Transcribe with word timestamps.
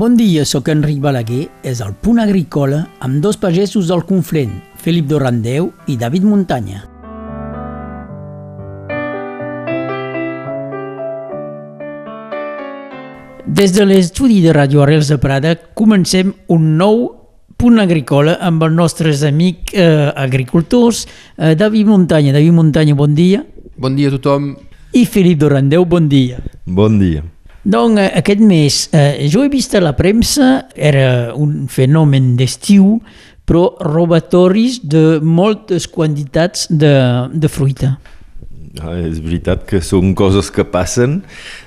Bon 0.00 0.14
dia, 0.16 0.46
sóc 0.48 0.70
Enric 0.72 0.96
Balaguer, 1.04 1.50
és 1.60 1.82
el 1.84 1.90
Punt 1.92 2.22
Agrícola 2.22 2.86
amb 3.04 3.18
dos 3.20 3.36
pagesos 3.36 3.90
del 3.90 4.00
Conflent, 4.08 4.54
Felip 4.80 5.10
Dorandeu 5.10 5.66
i 5.92 5.98
David 6.00 6.24
Muntanya. 6.24 6.78
Des 13.44 13.74
de 13.76 13.84
l'estudi 13.84 14.38
de 14.40 14.54
Radio 14.56 14.80
Arrels 14.86 15.10
de 15.12 15.18
Prada 15.20 15.52
comencem 15.76 16.30
un 16.48 16.64
nou 16.78 17.02
punt 17.60 17.76
agrícola 17.82 18.38
amb 18.40 18.64
els 18.64 18.78
nostres 18.78 19.20
amics 19.28 19.74
eh, 19.76 20.06
agricultors. 20.16 21.02
Eh, 21.36 21.52
David 21.60 21.92
Muntanya, 21.92 22.32
David 22.38 22.56
Muntanya, 22.56 22.96
bon 22.96 23.12
dia. 23.12 23.42
Bon 23.76 24.00
dia 24.00 24.08
a 24.08 24.16
tothom. 24.16 24.54
I 24.96 25.04
Felip 25.04 25.44
Dorandeu, 25.44 25.84
bon 25.84 26.08
dia. 26.08 26.40
Bon 26.64 26.96
dia. 26.96 27.20
Donc, 27.64 27.98
eh, 27.98 28.10
aquest 28.16 28.40
mes, 28.40 28.88
eh, 28.92 29.28
jo 29.28 29.44
he 29.44 29.50
vist 29.52 29.74
a 29.74 29.82
la 29.84 29.92
premsa, 29.96 30.68
era 30.74 31.34
un 31.36 31.66
fenomen 31.68 32.34
d'estiu, 32.38 33.00
però 33.44 33.74
robatoris 33.82 34.80
de 34.86 35.20
moltes 35.20 35.88
quantitats 35.90 36.68
de, 36.70 36.94
de 37.34 37.50
fruita. 37.50 37.98
Ah, 38.78 38.94
és 38.94 39.18
veritat 39.18 39.64
que 39.66 39.80
són 39.82 40.12
coses 40.14 40.46
que 40.54 40.62
passen. 40.62 41.18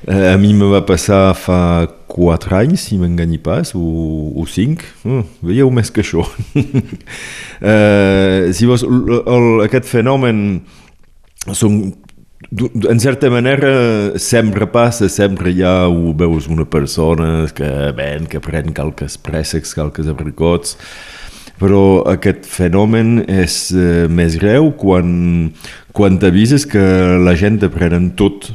Eh, 0.08 0.30
a 0.32 0.38
mi 0.40 0.54
me 0.56 0.70
va 0.72 0.80
passar 0.88 1.34
fa 1.36 1.86
4 2.08 2.56
anys, 2.62 2.86
si 2.88 2.98
m'enganyi 3.02 3.42
pas, 3.44 3.74
o, 3.76 3.84
o 4.40 4.46
5. 4.48 4.88
Uh, 5.04 5.26
veieu 5.44 5.72
més 5.76 5.92
que 5.92 6.00
això. 6.06 6.24
eh, 7.74 8.54
si 8.56 8.70
vols, 8.70 8.86
el, 8.88 9.20
el, 9.20 9.50
aquest 9.68 9.90
fenomen 9.92 10.40
són 11.52 11.82
en 12.90 13.00
certa 13.00 13.30
manera 13.30 14.18
sempre 14.20 14.68
passa, 14.68 15.10
sempre 15.10 15.52
hi 15.52 15.64
ha, 15.64 15.88
ho 15.88 16.14
veus 16.14 16.48
una 16.48 16.66
persona 16.66 17.48
que 17.56 17.70
ven, 17.98 18.28
que 18.30 18.42
pren 18.44 18.74
calques 18.74 19.18
préssecs, 19.18 19.74
calques 19.74 20.10
abricots, 20.12 20.78
però 21.62 22.04
aquest 22.10 22.46
fenomen 22.50 23.24
és 23.30 23.72
eh, 23.74 24.06
més 24.10 24.38
greu 24.42 24.72
quan, 24.78 25.54
quan 25.96 26.20
t'avises 26.22 26.66
que 26.70 26.84
la 27.24 27.36
gent 27.40 27.62
te 27.62 27.70
tot. 28.18 28.52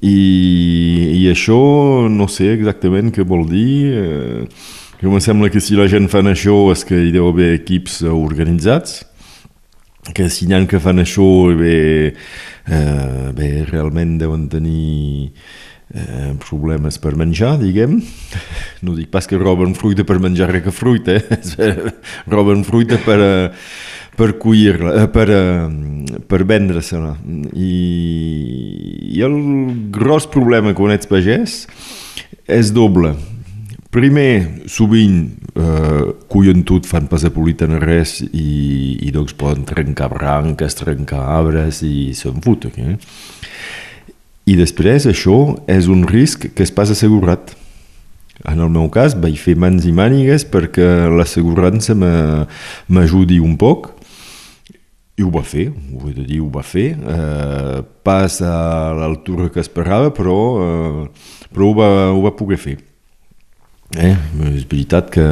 I, 0.00 1.20
I 1.20 1.28
això 1.30 2.08
no 2.10 2.26
sé 2.28 2.52
exactament 2.54 3.12
què 3.12 3.24
vol 3.24 3.46
dir. 3.48 3.92
Eh, 3.92 4.46
que 4.98 5.10
em 5.10 5.20
sembla 5.20 5.50
que 5.52 5.60
si 5.60 5.76
la 5.76 5.88
gent 5.90 6.08
fan 6.08 6.30
això 6.30 6.70
és 6.72 6.84
que 6.88 6.96
hi 6.96 7.12
deu 7.12 7.28
haver 7.28 7.52
equips 7.58 8.02
organitzats, 8.08 9.02
que 10.12 10.28
si 10.28 10.46
n'hi 10.46 10.56
ha 10.56 10.64
que 10.68 10.80
fan 10.82 11.00
això, 11.00 11.24
bé, 11.56 12.12
eh, 12.12 13.32
bé, 13.32 13.50
realment 13.70 14.18
deuen 14.20 14.48
tenir 14.52 15.32
eh, 15.94 16.32
problemes 16.42 16.98
per 17.00 17.14
menjar, 17.16 17.56
diguem. 17.62 18.00
No 18.84 18.96
dic 18.98 19.10
pas 19.14 19.26
que 19.26 19.40
roben 19.40 19.74
fruita 19.78 20.04
per 20.04 20.20
menjar 20.20 20.50
res 20.52 20.66
que 20.66 20.74
fruita, 20.74 21.16
eh? 21.16 21.74
roben 22.34 22.64
fruita 22.68 23.00
per, 23.04 23.18
eh, 23.20 23.50
per 24.16 24.34
collir-la, 24.42 24.96
eh, 25.02 25.08
per, 25.14 25.28
eh, 25.32 26.18
per 26.28 26.44
vendre-se-la. 26.44 27.14
I, 27.54 27.72
I 29.14 29.24
el 29.24 29.38
gros 29.94 30.28
problema 30.30 30.74
quan 30.76 30.94
ets 30.94 31.08
pagès 31.10 31.62
és 32.44 32.74
doble. 32.76 33.14
Primer, 33.94 34.64
sovint 34.66 35.28
eh, 35.54 36.62
tot, 36.66 36.86
fan 36.86 37.06
pas 37.06 37.22
apoliten 37.22 37.76
res 37.78 38.16
i, 38.26 38.98
i 39.06 39.10
doncs 39.14 39.36
poden 39.38 39.62
trencar 39.64 40.08
branques, 40.10 40.74
trencar 40.74 41.20
arbres 41.36 41.78
i 41.86 42.10
se'n 42.12 42.40
fot. 42.42 42.66
Eh? 42.74 42.96
I 44.50 44.56
després 44.58 45.06
això 45.06 45.54
és 45.70 45.86
un 45.86 46.02
risc 46.10 46.48
que 46.56 46.64
és 46.66 46.72
pas 46.74 46.90
assegurat. 46.90 47.54
En 48.42 48.58
el 48.58 48.68
meu 48.68 48.88
cas 48.90 49.14
vaig 49.14 49.38
fer 49.38 49.54
mans 49.54 49.86
i 49.86 49.92
mànigues 49.94 50.42
perquè 50.42 51.06
l'assegurança 51.14 51.94
m'ajudi 51.94 53.38
un 53.38 53.54
poc 53.56 53.92
i 55.14 55.22
ho 55.22 55.30
va 55.30 55.44
fer, 55.46 55.68
ho 55.70 56.08
he 56.10 56.16
de 56.16 56.24
dir, 56.26 56.40
ho 56.42 56.50
va 56.50 56.64
fer. 56.66 56.96
Eh, 56.98 57.78
pas 58.02 58.40
a 58.42 58.90
l'altura 58.98 59.46
que 59.54 59.62
esperava, 59.62 60.10
però, 60.10 60.40
eh, 60.58 61.30
però 61.54 61.70
ho, 61.70 61.78
va, 61.78 61.92
ho 62.10 62.26
va 62.26 62.34
poder 62.34 62.58
fer. 62.58 62.76
Eh, 63.94 64.14
és 64.50 64.64
veritat 64.66 65.06
que 65.14 65.24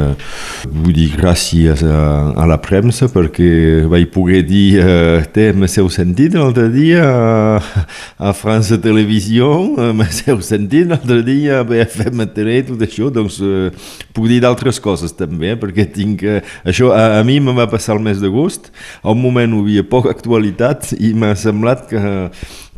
vull 0.71 0.93
dir 0.95 1.09
gràcies 1.17 1.81
a, 1.83 1.97
a 2.31 2.45
la 2.47 2.55
premsa 2.63 3.09
perquè 3.11 3.83
vaig 3.91 4.05
poder 4.13 4.43
dir 4.47 4.79
eh, 4.79 5.25
té, 5.35 5.49
m'heu 5.51 5.89
sentit 5.91 6.37
l'altre 6.37 6.69
dia 6.71 7.03
a, 7.03 7.83
a 8.29 8.31
França 8.37 8.77
Televisió, 8.79 9.49
eh, 9.75 9.89
m'heu 9.99 10.39
sentit 10.45 10.87
l'altre 10.87 11.19
dia 11.27 11.59
a 11.59 11.67
BFM 11.67 12.23
TV, 12.35 12.61
tot 12.69 12.85
això, 12.87 13.09
doncs 13.11 13.41
eh, 13.43 13.67
puc 14.15 14.31
dir 14.31 14.39
d'altres 14.45 14.79
coses 14.83 15.15
també, 15.17 15.53
eh, 15.53 15.59
perquè 15.59 15.89
tinc... 15.91 16.23
Eh, 16.23 16.39
això 16.63 16.93
a, 16.95 17.19
a 17.19 17.23
mi 17.27 17.41
me 17.43 17.55
va 17.57 17.67
passar 17.71 17.97
el 17.97 18.05
mes 18.05 18.23
d'agost, 18.23 18.71
a 19.03 19.11
un 19.11 19.19
moment 19.23 19.57
hi 19.57 19.65
havia 19.65 19.87
poca 19.91 20.13
actualitat 20.15 20.93
i 20.95 21.11
m'ha 21.17 21.33
semblat 21.39 21.89
que 21.91 22.03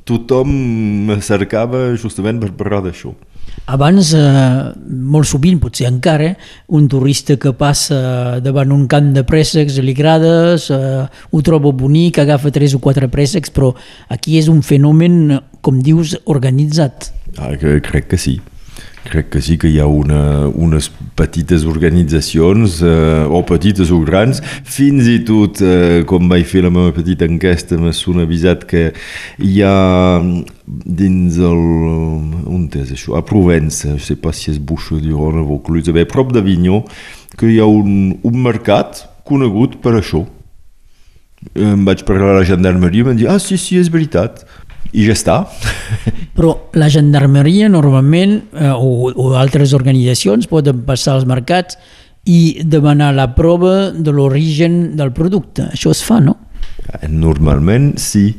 tothom 0.05 0.49
me 1.09 1.21
cercava 1.25 1.91
justament 1.93 2.41
per 2.41 2.53
parlar 2.57 2.81
d'això. 2.87 3.13
Abans, 3.65 4.13
eh, 4.13 4.73
molt 4.85 5.25
sovint, 5.25 5.57
potser 5.59 5.87
encara, 5.89 6.35
un 6.67 6.87
turista 6.87 7.37
que 7.41 7.53
passa 7.57 8.39
davant 8.43 8.71
un 8.75 8.85
camp 8.87 9.11
de 9.15 9.23
préssecs 9.25 9.79
li 9.81 9.95
agrades, 9.97 10.69
eh, 10.69 11.05
ho 11.31 11.41
troba 11.41 11.71
bonic, 11.71 12.19
agafa 12.19 12.51
tres 12.51 12.75
o 12.75 12.79
quatre 12.79 13.09
préssecs, 13.09 13.49
però 13.49 13.73
aquí 14.07 14.37
és 14.37 14.49
un 14.51 14.61
fenomen, 14.61 15.39
com 15.61 15.79
dius, 15.81 16.17
organitzat. 16.25 17.11
Ah, 17.37 17.55
crec 17.57 18.07
que 18.07 18.17
sí. 18.17 18.39
Crec 19.05 19.29
que 19.29 19.41
sí 19.41 19.59
que 19.61 19.69
hi 19.69 19.77
ha 19.79 19.85
una, 19.85 20.47
unes 20.49 20.87
petites 21.15 21.65
organitzacions, 21.69 22.79
eh, 22.81 23.25
o 23.29 23.43
petites 23.45 23.91
o 23.93 23.99
grans, 24.01 24.41
fins 24.65 25.05
i 25.11 25.19
tot, 25.27 25.61
eh, 25.61 26.01
com 26.09 26.25
vaig 26.31 26.47
fer 26.49 26.63
la 26.65 26.71
meva 26.73 26.93
petita 26.95 27.27
enquesta, 27.29 27.77
m'ha 27.77 27.93
avisat 28.23 28.65
que 28.65 28.87
hi 29.37 29.61
ha 29.61 29.75
dins 30.65 31.37
el... 31.37 31.61
on 32.49 32.65
és 32.73 32.95
això? 32.95 33.13
A 33.19 33.21
Provença, 33.25 33.93
no 33.93 34.01
sé 34.01 34.17
pas 34.17 34.35
si 34.35 34.49
és 34.51 34.57
Buixo 34.57 34.97
d'Irona 34.97 35.43
o 35.43 35.49
Vaucluse, 35.53 35.93
bé, 35.93 36.07
prop 36.09 36.33
d'Avinyó, 36.33 36.81
que 37.37 37.51
hi 37.51 37.59
ha 37.61 37.69
un, 37.69 38.15
un 38.25 38.41
mercat 38.41 39.05
conegut 39.27 39.77
per 39.85 39.99
això. 39.99 40.25
Em 41.53 41.85
vaig 41.85 42.01
parlar 42.07 42.33
a 42.33 42.39
la 42.39 42.47
gendarmeria 42.47 43.05
i 43.05 43.11
em 43.11 43.19
dir, 43.21 43.29
ah, 43.29 43.37
sí, 43.37 43.59
sí, 43.61 43.77
és 43.77 43.91
veritat 43.93 44.47
i 44.95 45.05
ja 45.09 45.15
està. 45.15 45.35
Però 46.35 46.53
la 46.79 46.87
gendarmeria 46.91 47.67
normalment 47.71 48.37
eh, 48.55 48.71
o, 48.71 49.11
o 49.11 49.29
altres 49.39 49.75
organitzacions 49.75 50.47
poden 50.51 50.83
passar 50.87 51.17
als 51.17 51.27
mercats 51.27 51.79
i 52.25 52.63
demanar 52.65 53.11
la 53.15 53.29
prova 53.37 53.91
de 53.91 54.13
l'origen 54.15 54.95
del 54.97 55.13
producte. 55.13 55.69
Això 55.75 55.93
es 55.93 56.01
fa, 56.05 56.19
no? 56.23 56.37
Normalment 57.09 57.93
sí, 58.01 58.29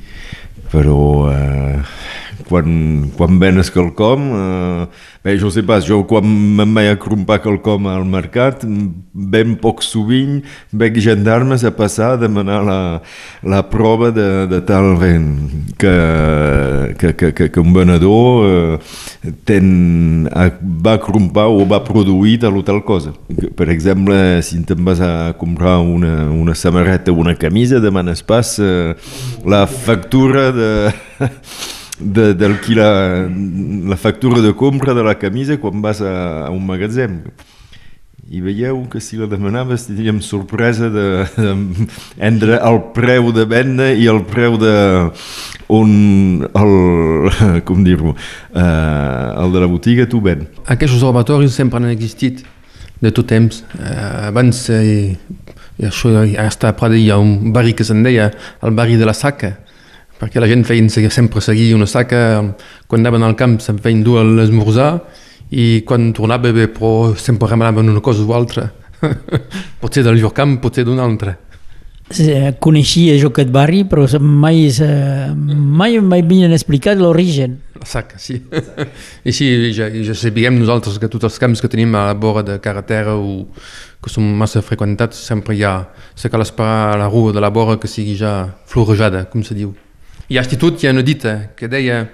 però 0.73 1.31
eh, 1.31 1.79
quan, 2.49 3.11
quan 3.17 3.39
venes 3.41 3.71
quelcom, 3.73 4.27
eh, 4.37 4.87
bé, 5.25 5.37
jo 5.41 5.51
sé 5.51 5.65
pas, 5.67 5.85
jo 5.87 6.03
quan 6.09 6.27
me'n 6.27 6.75
vaig 6.77 6.93
acrompar 6.93 7.41
quelcom 7.45 7.89
al 7.91 8.05
mercat, 8.09 8.65
ben 9.13 9.57
poc 9.61 9.83
sovint 9.85 10.43
veig 10.73 10.99
gendarmes 11.03 11.65
a 11.65 11.73
passar 11.75 12.13
a 12.15 12.21
demanar 12.21 12.61
la, 12.67 12.79
la 13.43 13.63
prova 13.71 14.13
de, 14.15 14.47
de 14.51 14.61
tal 14.69 14.95
vent 15.01 15.31
que, 15.81 15.95
que, 17.01 17.13
que, 17.17 17.33
que, 17.33 17.49
que 17.51 17.61
un 17.61 17.73
venedor 17.75 18.47
eh, 18.47 19.33
ten, 19.49 20.29
va 20.63 20.97
acrompar 20.97 21.49
o 21.51 21.65
va 21.69 21.83
produir 21.85 22.39
tal 22.43 22.61
o 22.61 22.65
tal 22.67 22.83
cosa. 22.85 23.15
Per 23.57 23.69
exemple, 23.73 24.17
si 24.47 24.61
te'n 24.67 24.85
vas 24.87 25.01
a 25.01 25.33
comprar 25.39 25.79
una, 25.81 26.31
una 26.31 26.55
samarreta 26.55 27.13
o 27.13 27.21
una 27.21 27.35
camisa, 27.35 27.81
demanes 27.81 28.23
pas 28.23 28.57
eh, 28.61 28.95
la 29.45 29.67
factura 29.67 30.51
de 30.53 30.93
de, 31.99 32.33
d'alquilar 32.35 33.29
la 33.89 33.97
factura 33.97 34.41
de 34.41 34.53
compra 34.55 34.95
de 34.95 35.05
la 35.05 35.17
camisa 35.19 35.59
quan 35.61 35.83
vas 35.83 36.01
a, 36.01 36.47
a 36.47 36.51
un 36.51 36.67
magatzem. 36.67 37.23
I 38.27 38.41
veieu 38.43 38.81
que 38.91 38.99
si 38.99 39.15
la 39.21 39.29
demanaves 39.31 39.85
tindríem 39.87 40.19
sorpresa 40.21 40.89
de, 40.91 41.07
de, 41.37 41.53
entre 42.19 42.59
el 42.59 42.81
preu 42.97 43.31
de 43.33 43.45
venda 43.47 43.93
i 43.95 44.09
el 44.11 44.25
preu 44.27 44.59
de 44.59 44.75
on 45.71 46.43
el, 46.43 46.75
com 47.69 47.85
dir-ho, 47.87 48.17
eh, 48.51 49.43
el 49.43 49.55
de 49.55 49.63
la 49.63 49.71
botiga 49.71 50.09
tu 50.11 50.21
ven. 50.25 50.47
Aquests 50.67 50.99
observatoris 50.99 51.55
sempre 51.55 51.79
han 51.79 51.91
existit 51.91 52.43
de 53.03 53.13
tot 53.15 53.29
temps. 53.31 53.63
Eh, 53.79 54.27
abans, 54.27 54.65
eh, 54.75 55.15
això 55.87 56.11
ja 56.27 56.49
està 56.49 56.73
a 56.73 56.77
Prada, 56.79 56.99
hi 56.99 57.11
ha 57.11 57.21
un 57.23 57.53
barri 57.55 57.77
que 57.79 57.87
se'n 57.87 58.03
deia 58.07 58.31
el 58.63 58.75
barri 58.75 58.99
de 58.99 59.07
la 59.07 59.15
Saca, 59.15 59.55
perquè 60.21 60.41
la 60.41 60.49
gent 60.49 60.65
feien 60.65 60.89
sempre 60.91 61.41
seguir 61.41 61.75
una 61.77 61.87
saca, 61.87 62.43
quan 62.87 63.05
anaven 63.05 63.27
al 63.27 63.37
camp 63.37 63.59
se'n 63.61 63.79
feien 63.83 64.03
dur 64.05 64.21
a 64.21 64.25
l'esmorzar 64.25 64.91
i 65.51 65.83
quan 65.87 66.13
tornava 66.13 66.53
bé, 66.53 66.69
però 66.69 67.15
sempre 67.15 67.49
remanaven 67.49 67.89
una 67.89 68.01
cosa 68.01 68.25
o 68.25 68.35
altra. 68.35 68.71
potser 69.81 70.03
del 70.03 70.19
lloc 70.21 70.35
camp, 70.35 70.59
potser 70.63 70.87
d'un 70.87 70.99
altre. 70.99 71.37
Coneixia 72.63 73.17
jo 73.19 73.33
aquest 73.33 73.49
barri, 73.51 73.83
però 73.85 74.07
mai, 74.23 74.69
mai, 74.71 75.97
m'havien 75.99 76.55
explicat 76.55 76.99
l'origen. 77.01 77.59
La 77.81 77.87
saca, 77.87 78.19
sí. 78.19 78.39
I 79.29 79.35
sí, 79.35 79.49
ja, 79.75 79.89
ja 79.91 80.15
sabíem 80.15 80.55
nosaltres 80.61 81.01
que 81.03 81.11
tots 81.11 81.27
els 81.27 81.41
camps 81.43 81.63
que 81.63 81.71
tenim 81.73 81.97
a 81.99 82.07
la 82.13 82.15
vora 82.15 82.45
de 82.47 82.61
carretera 82.63 83.17
o 83.19 83.49
que 84.03 84.13
són 84.13 84.29
massa 84.39 84.63
freqüentats 84.63 85.19
sempre 85.19 85.57
hi 85.57 85.65
ha, 85.67 85.81
se 86.15 86.31
cal 86.31 86.47
esperar 86.47 86.95
la 87.01 87.11
rua 87.11 87.35
de 87.35 87.43
la 87.43 87.51
vora 87.51 87.75
que 87.83 87.91
sigui 87.91 88.15
ja 88.19 88.37
florejada, 88.71 89.27
com 89.33 89.43
se 89.43 89.59
diu. 89.59 89.75
I 90.29 90.39
a 90.39 90.43
Institut 90.43 90.83
hi 90.83 90.89
ha 90.89 90.91
una 90.91 91.05
dita 91.07 91.37
que 91.55 91.69
deia 91.71 92.09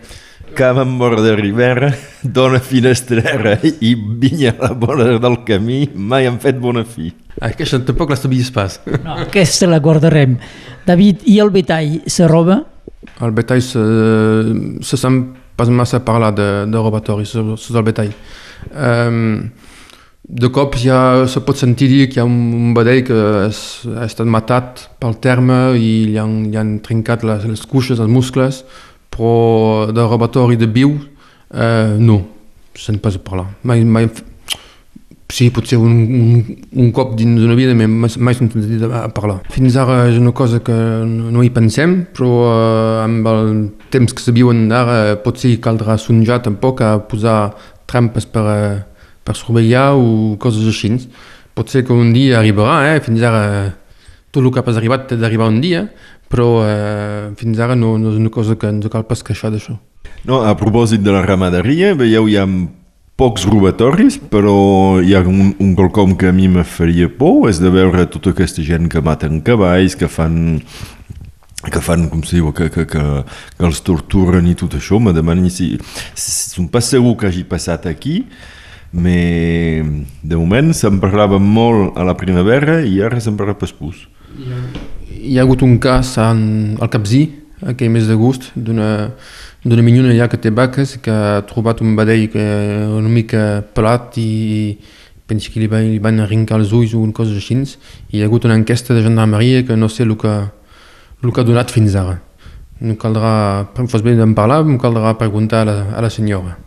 Cam 0.53 0.79
en 0.83 0.99
vora 0.99 1.23
de 1.25 1.33
Ribera, 1.37 1.89
dona 2.23 2.59
finestrera 2.61 3.55
i 3.81 3.95
vinya 3.97 4.51
a 4.53 4.67
la 4.67 4.73
vora 4.77 5.07
del 5.17 5.39
camí, 5.47 5.87
mai 5.95 6.27
han 6.29 6.37
fet 6.43 6.59
bona 6.61 6.83
fi. 6.85 7.09
Ah, 7.39 7.49
aquesta 7.49 7.81
tampoc 7.81 8.13
la 8.13 8.19
sabies 8.21 8.51
pas. 8.53 8.77
No, 9.01 9.17
aquesta 9.23 9.71
la 9.71 9.81
guardarem. 9.81 10.37
David, 10.85 11.25
i 11.25 11.39
el 11.41 11.55
betall 11.55 12.03
se 12.05 12.29
roba? 12.29 12.59
El 13.25 13.33
betall 13.33 13.63
se, 13.65 13.81
se 14.85 15.01
sent 15.01 15.23
pas 15.57 15.73
massa 15.73 16.03
parlar 16.05 16.35
de, 16.37 16.51
de 16.69 16.85
robatori, 16.85 17.25
sobre 17.25 17.81
el 17.81 17.89
betall. 17.89 18.13
Um, 18.77 19.49
de 20.23 20.49
cop 20.55 20.77
ja 20.79 21.27
se 21.27 21.43
pot 21.43 21.59
sentir 21.59 21.89
dir 21.91 22.07
que 22.09 22.21
hi 22.21 22.23
ha 22.23 22.27
un, 22.27 22.73
vedell 22.77 23.03
que 23.07 23.19
és, 23.49 23.63
ha 23.91 24.07
estat 24.07 24.29
matat 24.31 24.87
pel 25.03 25.17
terme 25.23 25.75
i 25.75 25.93
li 26.13 26.19
han, 26.21 26.37
li 26.51 26.59
han 26.59 26.77
trincat 26.85 27.27
les, 27.27 27.45
les 27.51 27.65
cuixes, 27.67 27.99
els 27.99 28.11
muscles, 28.11 28.63
però 29.13 29.89
de 29.93 30.05
robatori 30.07 30.57
de 30.57 30.69
viu, 30.71 30.95
eh, 31.53 31.97
no, 31.99 32.21
se'n 32.79 33.01
pas 33.03 33.19
a 33.19 33.23
parlar. 33.25 33.49
Mai, 33.67 33.83
mai, 33.85 34.07
sí, 35.33 35.49
potser 35.51 35.81
un, 35.83 35.99
un, 36.21 36.63
un 36.85 36.95
cop 36.95 37.17
dins 37.19 37.43
d'una 37.43 37.59
vida, 37.59 37.75
però 37.75 37.91
mai 38.23 38.39
se'n 38.39 38.53
sentit 38.55 38.87
a 38.87 39.09
parlar. 39.13 39.41
Fins 39.53 39.77
ara 39.81 40.05
és 40.07 40.21
una 40.23 40.33
cosa 40.37 40.63
que 40.65 40.79
no 41.03 41.43
hi 41.43 41.51
pensem, 41.51 41.99
però 42.15 42.31
eh, 42.47 43.03
amb 43.09 43.29
el 43.35 43.53
temps 43.93 44.15
que 44.15 44.23
se 44.23 44.33
viuen 44.39 44.69
d'ara 44.71 45.19
potser 45.27 45.57
caldrà 45.61 45.99
sonjar 45.99 46.45
tampoc 46.47 46.87
a 46.87 46.95
posar 47.11 47.41
trampes 47.91 48.25
per, 48.31 48.47
eh, 48.55 48.81
per 49.25 49.37
surveillar 49.39 49.93
o 49.99 50.37
coses 50.43 50.67
així. 50.69 50.95
Potser 51.55 51.85
que 51.85 51.93
un 51.93 52.13
dia 52.15 52.41
arribarà, 52.41 52.95
eh? 52.95 53.01
fins 53.05 53.23
ara 53.23 53.45
tot 54.33 54.41
el 54.41 54.51
que 54.51 54.63
ha 54.63 54.67
pas 54.67 54.79
arribat 54.81 55.11
té 55.11 55.19
d'arribar 55.21 55.51
un 55.53 55.61
dia, 55.61 55.87
però 56.33 56.63
eh, 56.65 57.33
fins 57.37 57.59
ara 57.61 57.77
no, 57.77 57.99
no 58.01 58.15
és 58.15 58.21
una 58.21 58.33
cosa 58.33 58.57
que 58.57 58.71
ens 58.73 58.89
cal 58.93 59.05
pas 59.05 59.21
queixar 59.23 59.53
d'això. 59.53 59.77
No, 60.25 60.41
a 60.47 60.55
propòsit 60.57 61.03
de 61.05 61.13
la 61.13 61.21
ramaderia, 61.27 61.93
veieu, 61.99 62.31
hi 62.31 62.39
ha 62.41 62.47
pocs 63.21 63.45
robatoris, 63.47 64.17
però 64.33 64.57
hi 65.05 65.13
ha 65.15 65.21
un, 65.29 65.53
un 65.61 65.77
quelcom 65.77 66.17
que 66.19 66.31
a 66.31 66.35
mi 66.35 66.49
me 66.49 66.65
faria 66.65 67.11
por, 67.13 67.51
és 67.51 67.61
de 67.61 67.71
veure 67.71 68.07
tota 68.11 68.33
aquesta 68.33 68.65
gent 68.65 68.89
que 68.91 69.05
maten 69.05 69.43
cavalls, 69.45 69.99
que 69.99 70.09
fan 70.09 70.63
que 71.63 71.79
fan, 71.79 72.09
com 72.11 72.25
se 72.27 72.41
diu, 72.41 72.49
que, 72.57 72.67
que, 72.75 72.87
que, 72.91 73.03
que 73.59 73.67
els 73.69 73.85
torturen 73.87 74.49
i 74.51 74.57
tot 74.59 74.75
això, 74.75 74.99
me 74.99 75.13
demanen 75.15 75.47
si... 75.53 75.77
Som 76.19 76.67
pas 76.73 76.89
segur 76.91 77.15
que 77.21 77.29
hagi 77.29 77.45
passat 77.47 77.87
aquí, 77.87 78.25
però 78.93 80.05
de 80.23 80.37
moment 80.37 80.73
se'n 80.77 81.01
parlava 81.01 81.39
molt 81.41 81.97
a 81.97 82.05
la 82.05 82.15
primavera 82.15 82.81
i 82.85 83.01
ara 83.01 83.21
se'n 83.21 83.37
parla 83.37 83.55
pas 83.57 83.73
pus. 83.73 84.07
Hi 85.09 85.39
ha 85.39 85.45
hagut 85.45 85.63
un 85.65 85.79
cas 85.81 86.17
en, 86.21 86.77
al 86.81 86.91
Capzí, 86.93 87.23
aquell 87.65 87.93
mes 87.95 88.09
d'agost, 88.09 88.51
d'una 88.55 89.85
minyona 89.87 90.13
allà 90.13 90.29
que 90.29 90.41
té 90.41 90.51
vaques 90.51 90.99
que 91.03 91.13
ha 91.13 91.45
trobat 91.49 91.81
un 91.81 91.95
vedell 91.97 92.27
que 92.33 92.43
una 92.99 93.09
mica 93.09 93.63
pelat 93.75 94.19
i 94.21 94.77
penso 95.27 95.53
que 95.53 95.63
li, 95.63 95.69
va, 95.71 95.81
li 95.81 96.01
van 96.03 96.21
arrencar 96.21 96.59
els 96.61 96.75
ulls 96.77 96.93
o 96.93 97.01
una 97.01 97.15
cosa 97.17 97.33
així 97.39 97.57
i 97.57 98.19
hi 98.19 98.23
ha 98.23 98.27
hagut 98.27 98.45
una 98.45 98.59
enquesta 98.59 98.93
de 98.95 99.05
gendarmeria 99.07 99.63
que 99.65 99.77
no 99.77 99.89
sé 99.89 100.03
el 100.03 100.17
que, 100.19 100.35
el 101.23 101.33
que 101.33 101.41
ha 101.41 101.47
donat 101.49 101.71
fins 101.71 101.95
ara. 101.97 102.19
No 102.83 102.99
caldrà, 102.99 103.71
fos 103.87 104.03
bé 104.03 104.17
d'en 104.19 104.35
parlar, 104.35 104.65
em 104.67 104.77
caldrà 104.77 105.15
preguntar 105.17 105.63
a 105.63 105.65
la, 105.71 105.79
a 105.97 106.03
la 106.03 106.11
senyora. 106.11 106.59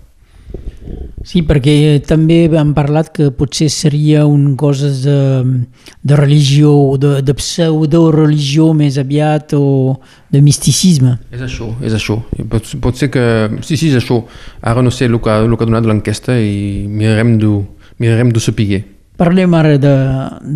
Sí, 1.25 1.41
perquè 1.41 2.03
també 2.05 2.43
han 2.53 2.75
parlat 2.77 3.09
que 3.15 3.31
potser 3.33 3.65
seria 3.73 4.27
un 4.29 4.53
coses 4.59 5.01
de, 5.07 5.17
de 6.05 6.17
religió, 6.19 6.69
de, 7.01 7.17
de 7.25 7.33
pseudo-religió 7.33 8.69
més 8.77 8.99
aviat 9.01 9.55
o 9.57 9.97
de 10.29 10.41
misticisme. 10.45 11.15
És 11.33 11.41
això, 11.47 11.71
és 11.81 11.95
això. 11.97 12.19
Pot, 12.51 12.75
pot 12.81 12.99
ser 12.99 13.09
que... 13.13 13.23
Sí, 13.65 13.73
sí, 13.73 13.89
és 13.89 13.97
això. 13.97 14.21
Ara 14.61 14.83
no 14.85 14.93
sé 14.93 15.09
el 15.09 15.17
que, 15.17 15.33
el 15.33 15.55
que 15.57 15.65
ha 15.65 15.69
donat 15.71 15.87
l'enquesta 15.89 16.37
i 16.37 16.85
mirarem 16.85 17.39
de, 17.41 17.55
mirarem 17.97 18.29
de 18.35 18.43
saber. 18.43 18.83
Parlem 19.17 19.55
ara 19.57 19.79
de, 19.81 19.95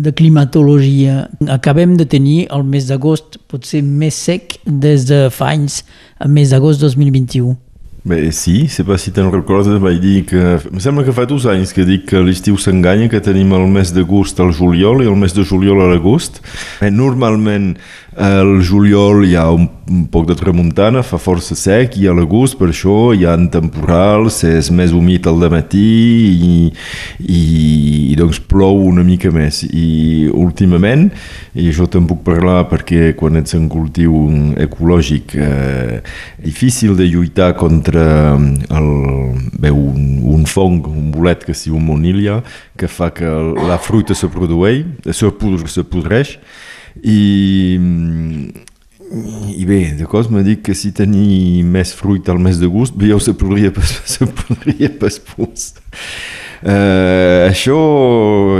de 0.04 0.12
climatologia. 0.14 1.24
Acabem 1.48 1.96
de 1.98 2.06
tenir 2.06 2.44
el 2.54 2.62
mes 2.62 2.86
d'agost 2.86 3.40
potser 3.50 3.80
més 3.82 4.14
sec 4.14 4.60
des 4.66 5.08
de 5.08 5.24
fa 5.34 5.50
anys, 5.56 5.80
el 6.20 6.30
mes 6.36 6.54
d'agost 6.54 6.84
2021. 6.84 7.56
Bé, 8.02 8.32
sí, 8.32 8.64
sé 8.72 8.80
pas 8.88 9.02
si 9.02 9.10
te'n 9.12 9.28
recordes, 9.28 9.76
vaig 9.82 9.98
dir 10.00 10.22
que... 10.24 10.40
Em 10.70 10.80
sembla 10.80 11.04
que 11.04 11.12
fa 11.12 11.26
dos 11.28 11.44
anys 11.50 11.74
que 11.76 11.84
dic 11.84 12.06
que 12.08 12.22
l'estiu 12.24 12.56
s'enganya, 12.56 13.10
que 13.12 13.20
tenim 13.20 13.52
el 13.52 13.66
mes 13.68 13.92
d'agost 13.92 14.40
al 14.40 14.54
juliol 14.56 15.04
i 15.04 15.08
el 15.10 15.18
mes 15.20 15.36
de 15.36 15.44
juliol 15.44 15.82
a 15.84 15.90
l'agost. 15.90 16.40
Normalment 16.80 17.74
el 18.18 18.60
juliol 18.66 19.22
hi 19.24 19.36
ha 19.38 19.44
un, 19.54 19.68
un 19.86 20.06
poc 20.10 20.26
de 20.26 20.34
tramuntana, 20.34 21.02
fa 21.06 21.18
força 21.18 21.54
sec, 21.54 21.94
i 22.00 22.08
a 22.10 22.14
l'agost 22.14 22.56
per 22.58 22.70
això 22.72 23.12
hi 23.14 23.22
ha 23.26 23.36
temporals, 23.52 24.42
és 24.46 24.70
més 24.74 24.90
humit 24.90 25.26
al 25.30 25.38
matí 25.50 25.84
i, 26.30 26.56
i, 27.22 27.42
i 28.10 28.16
doncs 28.18 28.40
plou 28.50 28.82
una 28.88 29.04
mica 29.06 29.30
més. 29.30 29.62
I 29.64 30.28
últimament, 30.34 31.08
i 31.54 31.68
això 31.70 31.86
te'n 31.86 32.08
puc 32.10 32.24
parlar 32.26 32.64
perquè 32.70 33.12
quan 33.18 33.38
ets 33.38 33.54
en 33.54 33.68
cultiu 33.70 34.26
ecològic 34.58 35.36
eh, 35.38 36.00
difícil 36.42 36.96
de 36.98 37.06
lluitar 37.06 37.52
contra 37.58 38.34
el, 38.34 38.90
bé, 39.54 39.70
un, 39.70 40.18
un 40.34 40.46
fong, 40.50 40.82
un 40.90 41.12
bolet 41.14 41.46
que 41.46 41.54
si 41.54 41.70
un 41.70 41.86
monilha, 41.86 42.40
que 42.76 42.90
fa 42.90 43.10
que 43.14 43.28
la 43.68 43.78
fruita 43.78 44.18
se 44.18 44.30
produeix, 44.32 44.82
se, 45.14 45.30
se 45.70 45.86
podreix, 45.86 46.38
i, 47.02 48.50
i 49.56 49.64
bé, 49.66 49.80
de 49.98 50.08
cos 50.10 50.30
m'ha 50.30 50.44
dit 50.46 50.62
que 50.62 50.76
si 50.76 50.92
tenia 50.96 51.64
més 51.64 51.94
fruit 51.96 52.28
al 52.28 52.42
mes 52.42 52.60
gust, 52.66 52.94
bé, 52.98 53.12
se 53.20 53.34
podria, 53.34 53.72
se 54.16 54.26
podria 54.26 54.92
pas. 55.00 55.20
Uh, 56.60 57.48
això, 57.48 57.76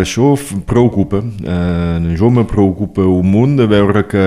això 0.00 0.31
preocupa. 0.65 1.19
Uh, 1.21 2.14
jo 2.16 2.31
me 2.33 2.47
preocupa 2.49 3.05
un 3.05 3.28
munt 3.28 3.59
de 3.59 3.66
veure 3.69 4.07
que 4.09 4.23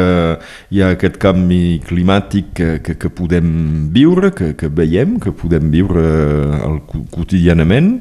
hi 0.69 0.83
ha 0.83 0.91
aquest 0.93 1.17
canvi 1.21 1.79
climàtic 1.81 2.51
que, 2.53 2.67
que, 2.85 2.93
que 3.01 3.09
podem 3.09 3.89
viure, 3.95 4.29
que, 4.37 4.51
que 4.59 4.69
veiem, 4.69 5.17
que 5.17 5.33
podem 5.33 5.73
viure 5.73 6.05
el, 6.59 6.77
quotidianament. 7.09 7.95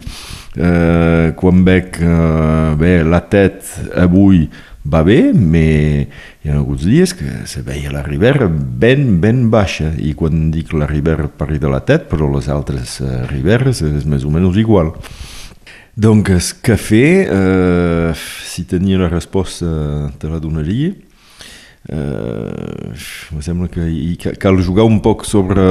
Uh, 0.53 1.33
quan 1.41 1.65
veig 1.65 1.97
uh, 2.05 2.77
bé, 2.77 2.99
la 3.09 3.23
tet 3.33 3.65
avui 3.97 4.45
va 4.85 5.03
bé, 5.07 5.31
però 5.33 6.09
hi 6.43 6.51
ha 6.51 6.57
alguns 6.57 6.83
dies 6.87 7.12
que 7.15 7.45
se 7.47 7.62
veia 7.62 7.93
la 7.93 8.03
ribera 8.03 8.49
ben, 8.49 9.21
ben 9.23 9.47
baixa, 9.51 9.93
i 9.99 10.15
quan 10.19 10.51
dic 10.55 10.73
la 10.75 10.89
ribera 10.91 11.29
parli 11.29 11.61
de 11.62 11.71
la 11.71 11.83
tet, 11.87 12.09
però 12.11 12.31
les 12.33 12.49
altres 12.51 12.99
uh, 13.01 13.23
riberes 13.31 13.85
és 13.87 14.07
més 14.09 14.27
o 14.27 14.33
menys 14.33 14.59
igual. 14.59 14.93
Donc, 15.95 16.33
què 16.65 16.77
fer? 16.81 17.09
Uh, 17.29 18.12
si 18.49 18.65
tenia 18.65 18.99
la 18.99 19.12
resposta 19.12 20.11
te 20.19 20.31
la 20.31 20.41
donaria. 20.41 20.95
Uh, 21.83 22.95
me 23.35 23.43
sembla 23.43 23.67
que 23.67 23.83
hi 23.91 24.15
cal 24.39 24.61
jugar 24.62 24.85
un 24.87 25.01
poc 25.03 25.25
sobre 25.27 25.62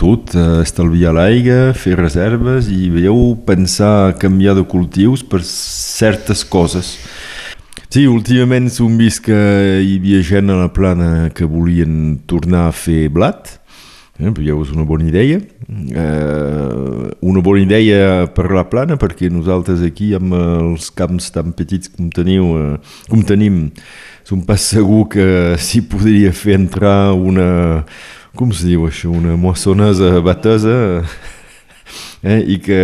tot, 0.00 0.32
uh, 0.32 0.62
estalviar 0.64 1.12
l'aigua, 1.16 1.74
fer 1.76 1.92
reserves 1.98 2.70
i 2.72 2.88
veieu 2.88 3.34
pensar 3.44 4.16
canviar 4.20 4.56
de 4.56 4.64
cultius 4.64 5.20
per 5.20 5.42
certes 5.44 6.40
coses 6.48 6.96
Sí, 7.88 8.02
últimament 8.04 8.66
s'han 8.68 8.98
vist 9.00 9.22
que 9.24 9.36
hi 9.80 9.94
havia 9.96 10.18
gent 10.20 10.52
a 10.52 10.58
la 10.58 10.66
plana 10.68 11.30
que 11.32 11.46
volien 11.48 12.18
tornar 12.28 12.66
a 12.68 12.74
fer 12.76 13.06
blat, 13.08 13.54
eh, 14.20 14.28
és 14.28 14.72
una 14.74 14.84
bona 14.84 15.08
idea. 15.08 15.38
Eh, 15.40 17.14
una 17.22 17.40
bona 17.40 17.62
idea 17.62 18.26
per 18.26 18.52
la 18.52 18.66
plana 18.68 18.98
perquè 18.98 19.30
nosaltres 19.32 19.80
aquí 19.80 20.12
amb 20.12 20.34
els 20.34 20.90
camps 20.90 21.30
tan 21.32 21.54
petits 21.56 21.88
com, 21.88 22.10
teniu, 22.10 22.44
eh, 22.58 22.78
com 23.08 23.22
tenim 23.22 23.70
som 24.22 24.44
pas 24.44 24.60
segur 24.60 25.08
que 25.08 25.56
s'hi 25.56 25.80
podria 25.80 26.30
fer 26.30 26.58
entrar 26.60 27.14
una, 27.14 27.86
com 28.36 28.52
se 28.52 28.66
diu 28.66 28.84
això, 28.84 29.08
una 29.08 29.34
moissonesa 29.36 30.20
batesa 30.20 31.06
eh? 32.22 32.40
i 32.42 32.58
que 32.62 32.80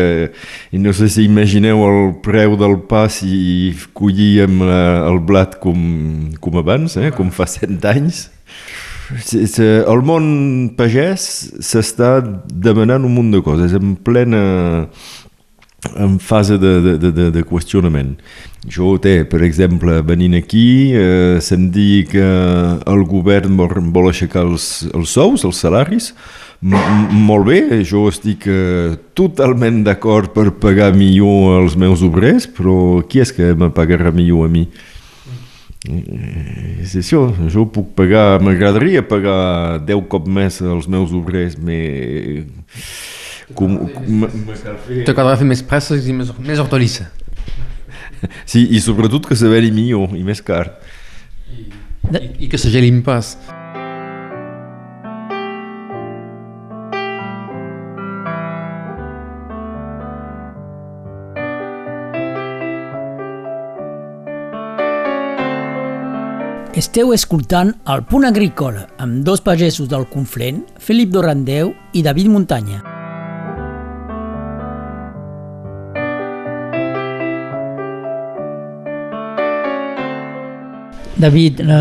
i 0.72 0.80
no 0.82 0.92
sé 0.96 1.08
si 1.12 1.26
imagineu 1.28 1.84
el 1.88 2.00
preu 2.24 2.56
del 2.60 2.78
pa 2.90 3.06
si 3.12 3.74
collíem 3.96 4.62
eh, 4.62 4.76
el 5.10 5.20
blat 5.26 5.58
com, 5.62 5.80
com 6.40 6.60
abans, 6.60 6.98
eh? 7.00 7.10
com 7.16 7.32
fa 7.34 7.48
cent 7.50 7.82
anys. 7.90 8.28
El 9.60 10.00
món 10.06 10.24
pagès 10.78 11.26
s'està 11.60 12.16
demanant 12.48 13.04
un 13.04 13.12
munt 13.12 13.34
de 13.34 13.42
coses, 13.44 13.74
en 13.76 13.98
plena 14.00 14.40
en 15.96 16.18
fase 16.18 16.56
de, 16.58 16.96
de, 16.96 17.10
de, 17.12 17.30
de 17.30 17.42
qüestionament. 17.44 18.14
Jo 18.64 18.94
té, 19.02 19.18
per 19.28 19.42
exemple, 19.44 19.98
venint 20.08 20.36
aquí, 20.38 20.94
eh, 20.96 21.36
sentir 21.44 22.06
que 22.08 22.24
el 22.24 23.04
govern 23.08 23.58
vol, 23.60 23.76
vol 23.92 24.08
aixecar 24.08 24.46
els, 24.48 24.86
els 24.94 25.12
sous, 25.12 25.44
els 25.44 25.60
salaris, 25.60 26.14
molt 26.64 27.44
bé, 27.44 27.58
jo 27.84 28.06
estic 28.08 28.46
eh, 28.48 28.94
totalment 29.12 29.82
d'acord 29.84 30.30
per 30.32 30.48
pagar 30.62 30.94
millor 30.96 31.58
els 31.60 31.74
meus 31.76 32.00
obrers, 32.06 32.46
però 32.48 33.02
qui 33.08 33.20
és 33.20 33.32
que 33.36 33.52
me 33.58 33.68
pagarà 33.74 34.12
millor 34.14 34.48
a 34.48 34.52
mi? 34.52 34.64
Eh, 35.84 36.80
és 36.86 36.94
això, 36.96 37.26
jo 37.52 37.66
puc 37.68 37.90
pagar, 37.98 38.40
m'agradaria 38.40 39.02
pagar 39.04 39.82
10 39.84 40.06
cop 40.08 40.28
més 40.28 40.62
als 40.62 40.88
meus 40.88 41.12
obrers, 41.12 41.58
mais... 41.60 42.48
Com, 43.52 43.74
com, 43.92 44.22
T'agradaria 45.04 45.42
fer 45.42 45.48
més 45.50 45.60
presses 45.68 46.06
i 46.08 46.14
més, 46.16 46.30
més 46.40 46.62
hortolissa. 46.62 47.10
sí, 48.48 48.64
i 48.72 48.80
sobretot 48.80 49.28
que 49.28 49.36
se 49.36 49.52
vegi 49.52 49.68
millor 49.68 50.16
i 50.16 50.24
més 50.24 50.40
car. 50.40 50.78
I, 51.52 51.68
i 52.46 52.48
que 52.48 52.56
se 52.56 52.72
gelin 52.72 53.04
pas. 53.04 53.34
Esteu 66.74 67.12
escoltant 67.14 67.68
el 67.86 68.00
Punt 68.10 68.24
Agrícola 68.26 68.80
amb 68.98 69.20
dos 69.22 69.38
pagesos 69.46 69.86
del 69.86 70.08
Conflent, 70.10 70.64
Felip 70.82 71.12
Dorandeu 71.14 71.68
i 71.94 72.02
David 72.02 72.32
Muntanya. 72.32 72.80
David, 81.14 81.62
la, 81.62 81.78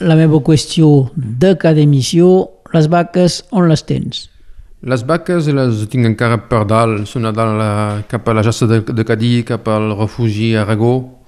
la 0.00 0.16
meva 0.16 0.40
qüestió 0.40 1.10
de 1.12 1.52
cada 1.60 1.84
emissió, 1.84 2.32
les 2.72 2.88
vaques, 2.88 3.42
on 3.52 3.68
les 3.68 3.84
tens? 3.84 4.24
Les 4.80 5.04
vaques 5.04 5.52
les 5.52 5.84
tinc 5.92 6.08
encara 6.14 6.40
per 6.48 6.64
dalt, 6.64 7.04
són 7.04 7.28
a 7.28 7.36
dalt 7.36 7.60
la, 7.60 7.72
cap 8.08 8.24
a 8.24 8.40
la 8.40 8.48
jassa 8.48 8.64
de, 8.64 8.80
de 8.88 9.04
Cadí, 9.04 9.42
cap 9.44 9.68
al 9.68 9.92
refugi 10.00 10.54
Aragó, 10.56 11.19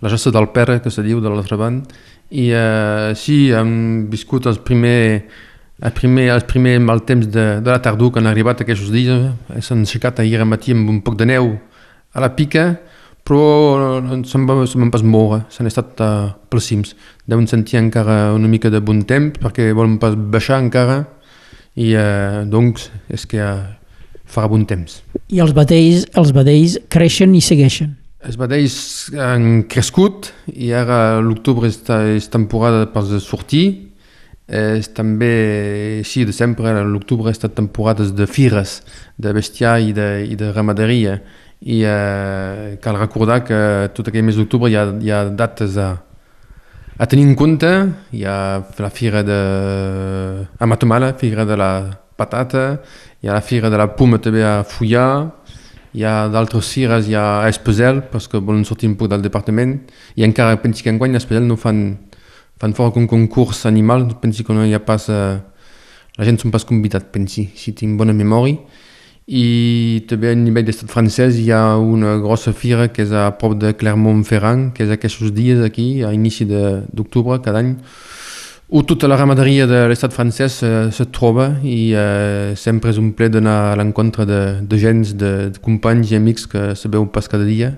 la 0.00 0.10
jassa 0.12 0.32
del 0.32 0.48
Pere, 0.54 0.80
que 0.80 0.90
se 0.90 1.04
diu 1.04 1.20
de 1.20 1.30
l'altre 1.30 1.58
band, 1.60 1.92
i 2.30 2.50
uh, 2.54 3.10
sí, 3.18 3.50
hem 3.54 4.08
viscut 4.10 4.46
els 4.46 4.60
primers 4.64 5.46
el 5.80 5.94
primer, 5.96 6.26
els 6.34 6.44
primers 6.44 6.80
mal 6.84 7.00
temps 7.08 7.24
de, 7.32 7.44
de 7.64 7.70
la 7.70 7.80
tardor 7.80 8.12
que 8.12 8.20
han 8.20 8.28
arribat 8.28 8.60
aquests 8.60 8.90
dies, 8.92 9.30
s'han 9.64 9.86
aixecat 9.86 10.20
ahir 10.20 10.36
al 10.36 10.48
matí 10.48 10.74
amb 10.76 10.90
un 10.92 11.00
poc 11.04 11.16
de 11.16 11.28
neu 11.30 11.54
a 12.12 12.20
la 12.20 12.28
pica, 12.36 12.66
però 13.24 14.00
se'n 14.26 14.44
va, 14.48 14.58
se 14.68 14.90
pas 14.92 15.04
moure, 15.06 15.44
s'han 15.52 15.70
estat 15.70 16.02
uh, 16.04 16.32
pels 16.52 16.68
cims. 16.68 16.92
Deuen 17.24 17.46
sentir 17.48 17.78
encara 17.80 18.34
una 18.36 18.50
mica 18.50 18.72
de 18.72 18.82
bon 18.84 19.00
temps 19.08 19.40
perquè 19.40 19.70
volen 19.76 19.96
pas 20.02 20.16
baixar 20.16 20.60
encara 20.60 21.04
i 21.80 21.94
uh, 21.94 22.42
doncs 22.50 22.90
és 23.08 23.24
que 23.30 23.40
uh, 23.40 23.70
farà 24.28 24.50
bon 24.52 24.66
temps. 24.68 25.00
I 25.32 25.40
els 25.40 25.54
vedells, 25.56 26.08
els 26.18 26.34
vedells 26.36 26.76
creixen 26.92 27.32
i 27.38 27.44
segueixen. 27.44 27.96
Els 28.20 28.36
vedells 28.36 28.74
han 29.16 29.62
crescut 29.64 30.28
i 30.52 30.74
ara 30.76 31.20
l'octubre 31.24 31.70
és, 31.70 32.28
temporada 32.28 32.84
per 32.92 33.06
sortir. 33.24 33.64
És 34.50 34.90
també, 34.92 36.02
sí, 36.04 36.26
de 36.26 36.34
sempre, 36.34 36.74
l'octubre 36.84 37.30
estat 37.30 37.54
temporades 37.54 38.10
de 38.18 38.26
fires, 38.26 38.80
de 39.16 39.32
bestiar 39.32 39.78
i 39.80 39.94
de, 39.96 40.08
i 40.26 40.36
de 40.36 40.50
ramaderia. 40.52 41.20
I 41.60 41.80
eh, 41.86 42.76
cal 42.82 42.98
recordar 42.98 43.40
que 43.46 43.60
tot 43.94 44.10
aquell 44.10 44.26
mes 44.26 44.36
d'octubre 44.36 44.68
hi, 44.68 44.76
ha, 44.76 44.84
hi 45.00 45.12
ha 45.14 45.22
dates 45.30 45.78
a, 45.80 45.94
a 46.98 47.08
tenir 47.08 47.24
en 47.30 47.36
compte. 47.38 47.72
Hi 48.12 48.26
ha 48.26 48.36
la 48.82 48.90
fira 48.92 49.24
de 49.24 49.40
a 50.58 50.68
Matomala, 50.68 51.14
fira 51.16 51.46
de 51.48 51.56
la 51.56 51.72
patata, 52.20 52.82
hi 53.22 53.30
ha 53.30 53.38
la 53.38 53.44
fira 53.44 53.70
de 53.72 53.80
la 53.80 53.88
poma 53.96 54.20
també 54.20 54.44
a 54.44 54.60
Fullà, 54.66 55.06
hi 55.94 56.04
ha 56.06 56.28
d'altres 56.30 56.70
fires, 56.74 57.08
hi 57.08 57.16
ha 57.18 57.48
Espesel, 57.48 58.02
perquè 58.12 58.38
volen 58.38 58.64
sortir 58.64 58.90
un 58.90 58.96
poc 59.00 59.10
del 59.10 59.22
departament, 59.24 59.78
i 60.14 60.26
encara 60.26 60.60
pensi 60.62 60.84
que 60.84 60.92
enguany 60.92 61.16
a 61.16 61.22
Espesel 61.22 61.46
no 61.48 61.56
fan, 61.58 61.82
fan 62.60 62.76
fora 62.76 62.92
un 63.00 63.08
concurs 63.10 63.64
animal, 63.66 64.06
pensi 64.22 64.44
que 64.44 64.56
no 64.56 64.66
hi 64.66 64.74
ha 64.74 64.84
pas... 64.84 65.08
Eh, 65.10 65.38
la 66.18 66.26
gent 66.26 66.36
són 66.40 66.52
pas 66.52 66.66
convidat, 66.68 67.06
pensi, 67.14 67.46
si 67.56 67.72
tinc 67.72 67.96
bona 67.96 68.12
memòria. 68.12 68.58
I 69.30 70.02
també 70.10 70.32
a 70.32 70.36
nivell 70.36 70.66
d'estat 70.66 70.90
francès 70.90 71.38
hi 71.38 71.46
ha 71.54 71.78
una 71.78 72.16
grossa 72.20 72.52
fira 72.52 72.88
que 72.90 73.04
és 73.06 73.12
a 73.14 73.28
prop 73.38 73.54
de 73.56 73.70
Clermont-Ferrand, 73.78 74.72
que 74.74 74.84
és 74.84 74.90
aquests 74.90 75.30
dies 75.36 75.62
aquí, 75.62 76.02
a 76.02 76.10
inici 76.12 76.48
d'octubre 76.50 77.38
cada 77.44 77.62
any, 77.62 77.76
on 78.70 78.84
tota 78.86 79.08
la 79.10 79.16
ramaderia 79.18 79.66
de 79.66 79.82
l'estat 79.90 80.14
francès 80.14 80.60
eh, 80.62 80.90
se 80.94 81.04
troba 81.10 81.48
i 81.66 81.90
eh, 81.90 82.54
sempre 82.54 82.92
és 82.94 82.98
un 83.02 83.10
ple 83.18 83.26
d'anar 83.28 83.72
a 83.72 83.76
l'encontre 83.80 84.26
de, 84.26 84.40
de 84.62 84.78
gens, 84.78 85.14
de, 85.18 85.32
de 85.50 85.62
companys 85.62 86.12
i 86.12 86.18
amics 86.18 86.46
que 86.46 86.74
se 86.78 86.88
veu 86.88 87.08
pas 87.10 87.26
cada 87.26 87.44
dia 87.44 87.72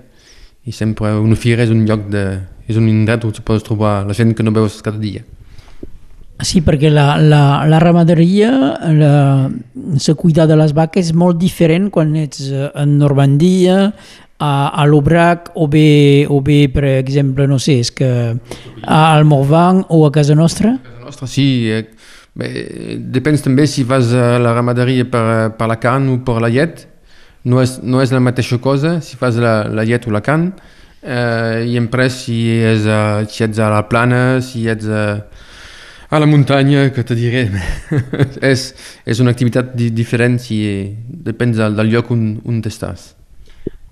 i 0.65 0.71
sempre 0.71 1.09
una 1.17 1.35
fira 1.35 1.65
és 1.65 1.73
un 1.73 1.81
lloc 1.89 2.05
de, 2.13 2.25
és 2.69 2.77
un 2.77 2.87
indret 2.87 3.25
on 3.25 3.33
se 3.33 3.41
pots 3.41 3.65
trobar 3.65 4.03
la 4.07 4.13
gent 4.13 4.35
que 4.37 4.45
no 4.45 4.53
veus 4.53 4.81
cada 4.85 5.01
dia. 5.01 5.25
Sí, 6.43 6.59
perquè 6.65 6.89
la, 6.91 7.13
la, 7.21 7.63
la 7.69 7.79
ramaderia, 7.79 8.49
la, 8.97 9.13
la 9.47 10.15
cuidar 10.17 10.47
de 10.49 10.57
les 10.59 10.73
vaques 10.75 11.11
és 11.11 11.15
molt 11.15 11.37
diferent 11.39 11.89
quan 11.93 12.15
ets 12.19 12.49
eh, 12.49 12.69
en 12.81 12.97
Normandia, 12.99 13.93
a, 14.39 14.69
a 14.69 14.85
l'Obrac 14.85 15.51
o 15.55 15.67
bé, 15.67 16.25
o 16.29 16.41
bé, 16.41 16.67
per 16.73 16.85
exemple, 16.99 17.47
no 17.47 17.59
sé, 17.61 17.79
és 17.83 17.91
que 17.93 18.09
al 18.83 19.25
Morvan 19.25 19.83
o 19.89 20.05
a 20.07 20.11
casa 20.11 20.35
nostra? 20.35 20.75
A 20.79 20.87
casa 20.87 21.05
nostra, 21.05 21.29
sí. 21.29 21.47
Eh, 21.71 21.85
bé, 22.35 22.49
depèn 23.13 23.37
també 23.43 23.67
si 23.69 23.85
vas 23.87 24.11
a 24.13 24.37
la 24.41 24.55
ramaderia 24.55 25.05
per, 25.09 25.53
per 25.57 25.69
la 25.69 25.79
carn 25.79 26.09
o 26.11 26.19
per 26.25 26.41
la 26.43 26.51
llet. 26.51 26.87
No 27.43 27.59
és, 27.59 27.77
no 27.83 27.99
és 27.99 28.13
la 28.15 28.23
mateixa 28.23 28.57
cosa 28.63 29.01
si 29.03 29.17
fas 29.19 29.35
la, 29.35 29.65
la 29.67 29.83
llet 29.87 30.07
o 30.07 30.13
la 30.15 30.23
carn. 30.23 30.51
Eh, 31.03 31.67
I 31.67 31.79
després 31.79 32.19
si, 32.25 32.39
és 32.63 32.87
a, 32.87 33.23
si 33.27 33.43
ets 33.43 33.59
a 33.59 33.71
la 33.71 33.83
plana, 33.89 34.39
si 34.41 34.67
ets 34.71 34.87
a, 34.87 35.07
a 36.13 36.19
la 36.19 36.29
muntanya, 36.29 36.89
que 36.95 37.03
te 37.03 37.15
diré, 37.19 37.49
és, 38.51 38.69
és 39.03 39.19
una 39.19 39.33
activitat 39.35 39.73
di 39.75 39.89
diferent 39.91 40.39
si 40.39 40.61
depèn 41.27 41.51
del, 41.57 41.75
del 41.75 41.91
lloc 41.91 42.11
on, 42.15 42.23
on 42.47 42.63
estàs. 42.63 43.11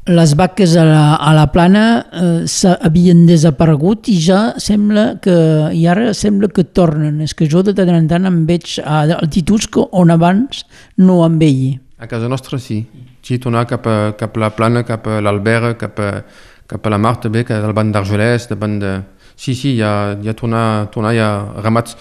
Les 0.09 0.31
vaques 0.33 0.71
a 0.81 0.83
la, 0.87 1.01
a 1.21 1.31
la 1.37 1.45
plana 1.53 1.83
eh, 2.09 2.69
havien 2.81 3.27
desaparegut 3.27 4.09
i 4.09 4.15
ja 4.17 4.39
sembla 4.57 5.19
que, 5.21 5.35
i 5.77 5.85
ara 5.85 6.15
sembla 6.17 6.49
que 6.49 6.65
tornen. 6.65 7.19
És 7.21 7.35
que 7.37 7.45
jo 7.45 7.61
de 7.61 7.75
tant 7.77 7.91
en 7.93 8.07
tant 8.09 8.25
em 8.25 8.39
veig 8.49 8.79
a 8.81 9.03
altituds 9.19 9.69
que 9.69 9.85
on 9.93 10.09
abans 10.09 10.63
no 10.97 11.19
em 11.27 11.37
veia. 11.37 11.77
A 12.01 12.09
casa 12.09 12.27
nostra 12.27 12.57
sí. 12.57 12.81
Sí, 13.21 13.37
tornar 13.37 13.67
cap 13.69 13.85
a, 13.85 14.15
cap 14.17 14.37
a 14.37 14.41
la 14.41 14.49
plana, 14.57 14.81
cap 14.81 15.05
a 15.05 15.19
l'Albera, 15.21 15.75
cap, 15.77 15.99
a, 16.01 16.23
cap 16.65 16.87
a 16.87 16.89
la 16.89 16.97
Mar 16.97 17.19
també, 17.21 17.45
que 17.45 17.61
del 17.61 17.77
banc 17.77 17.93
d'Argelès, 17.93 18.49
de 18.49 18.57
banc 18.57 18.81
de... 18.81 18.95
Sí, 19.37 19.53
sí, 19.53 19.75
hi 19.77 19.83
ha 19.85 20.33
tornar, 20.37 20.89
tornar 20.93 21.13
ha 21.21 21.29
ramats 21.61 21.93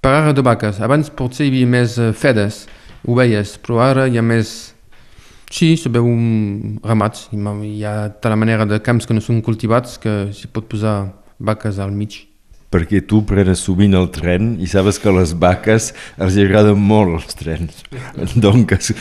per 0.00 0.16
ara 0.16 0.32
de 0.32 0.42
vaques. 0.42 0.80
Abans 0.80 1.12
potser 1.12 1.46
hi 1.46 1.52
havia 1.52 1.68
més 1.76 1.98
eh, 2.00 2.14
fedes, 2.16 2.64
ovelles, 3.04 3.58
però 3.60 3.84
ara 3.84 4.08
hi 4.08 4.16
ha 4.16 4.24
més... 4.24 4.71
Sí, 5.52 5.74
se 5.76 5.90
veu 5.92 6.06
un 6.08 6.78
ramats. 6.80 7.26
Hi 7.28 7.84
ha 7.84 8.08
tal 8.24 8.38
manera 8.40 8.64
de 8.64 8.78
camps 8.80 9.04
que 9.04 9.12
no 9.12 9.20
són 9.20 9.42
cultivats 9.44 9.98
que 10.00 10.32
s'hi 10.32 10.48
pot 10.48 10.64
posar 10.70 11.12
vaques 11.36 11.76
al 11.76 11.92
mig. 11.92 12.22
Perquè 12.72 13.02
tu 13.04 13.20
prenes 13.28 13.60
sovint 13.60 13.92
el 13.92 14.08
tren 14.14 14.54
i 14.64 14.66
sabes 14.70 14.96
que 14.96 15.12
les 15.12 15.34
vaques 15.36 15.90
els 16.16 16.38
agraden 16.40 16.80
molt 16.80 17.18
els 17.18 17.36
trens. 17.36 17.82
doncs 18.46 18.94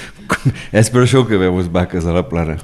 és 0.75 0.91
per 0.91 1.05
això 1.05 1.23
que 1.27 1.39
veus 1.39 1.71
vaques 1.71 2.03
a 2.03 2.17
la 2.17 2.25
plana. 2.27 2.57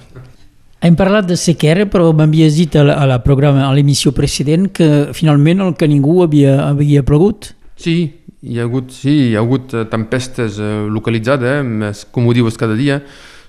Hem 0.84 1.00
parlat 1.00 1.26
de 1.26 1.40
sequera, 1.40 1.88
però 1.90 2.12
m'havies 2.14 2.60
dit 2.60 2.76
a 2.76 2.84
la, 2.86 3.00
a 3.00 3.08
la 3.08 3.22
programa, 3.24 3.64
a 3.66 3.72
l'emissió 3.74 4.12
precedent, 4.14 4.68
que 4.68 5.08
finalment 5.16 5.64
el 5.64 5.74
que 5.80 5.88
ningú 5.88 6.20
havia, 6.28 6.60
havia 6.68 7.08
plegut. 7.08 7.54
Sí, 7.80 7.96
hi 8.44 8.60
ha 8.60 8.68
hagut, 8.68 8.92
sí, 8.94 9.16
hi 9.32 9.34
ha 9.38 9.42
hagut 9.42 9.74
eh, 9.74 9.88
tempestes 9.90 10.60
eh, 10.60 10.76
localitzades, 10.92 11.66
eh, 11.88 11.96
com 12.14 12.28
ho 12.28 12.36
dius 12.36 12.60
cada 12.60 12.76
dia, 12.78 13.00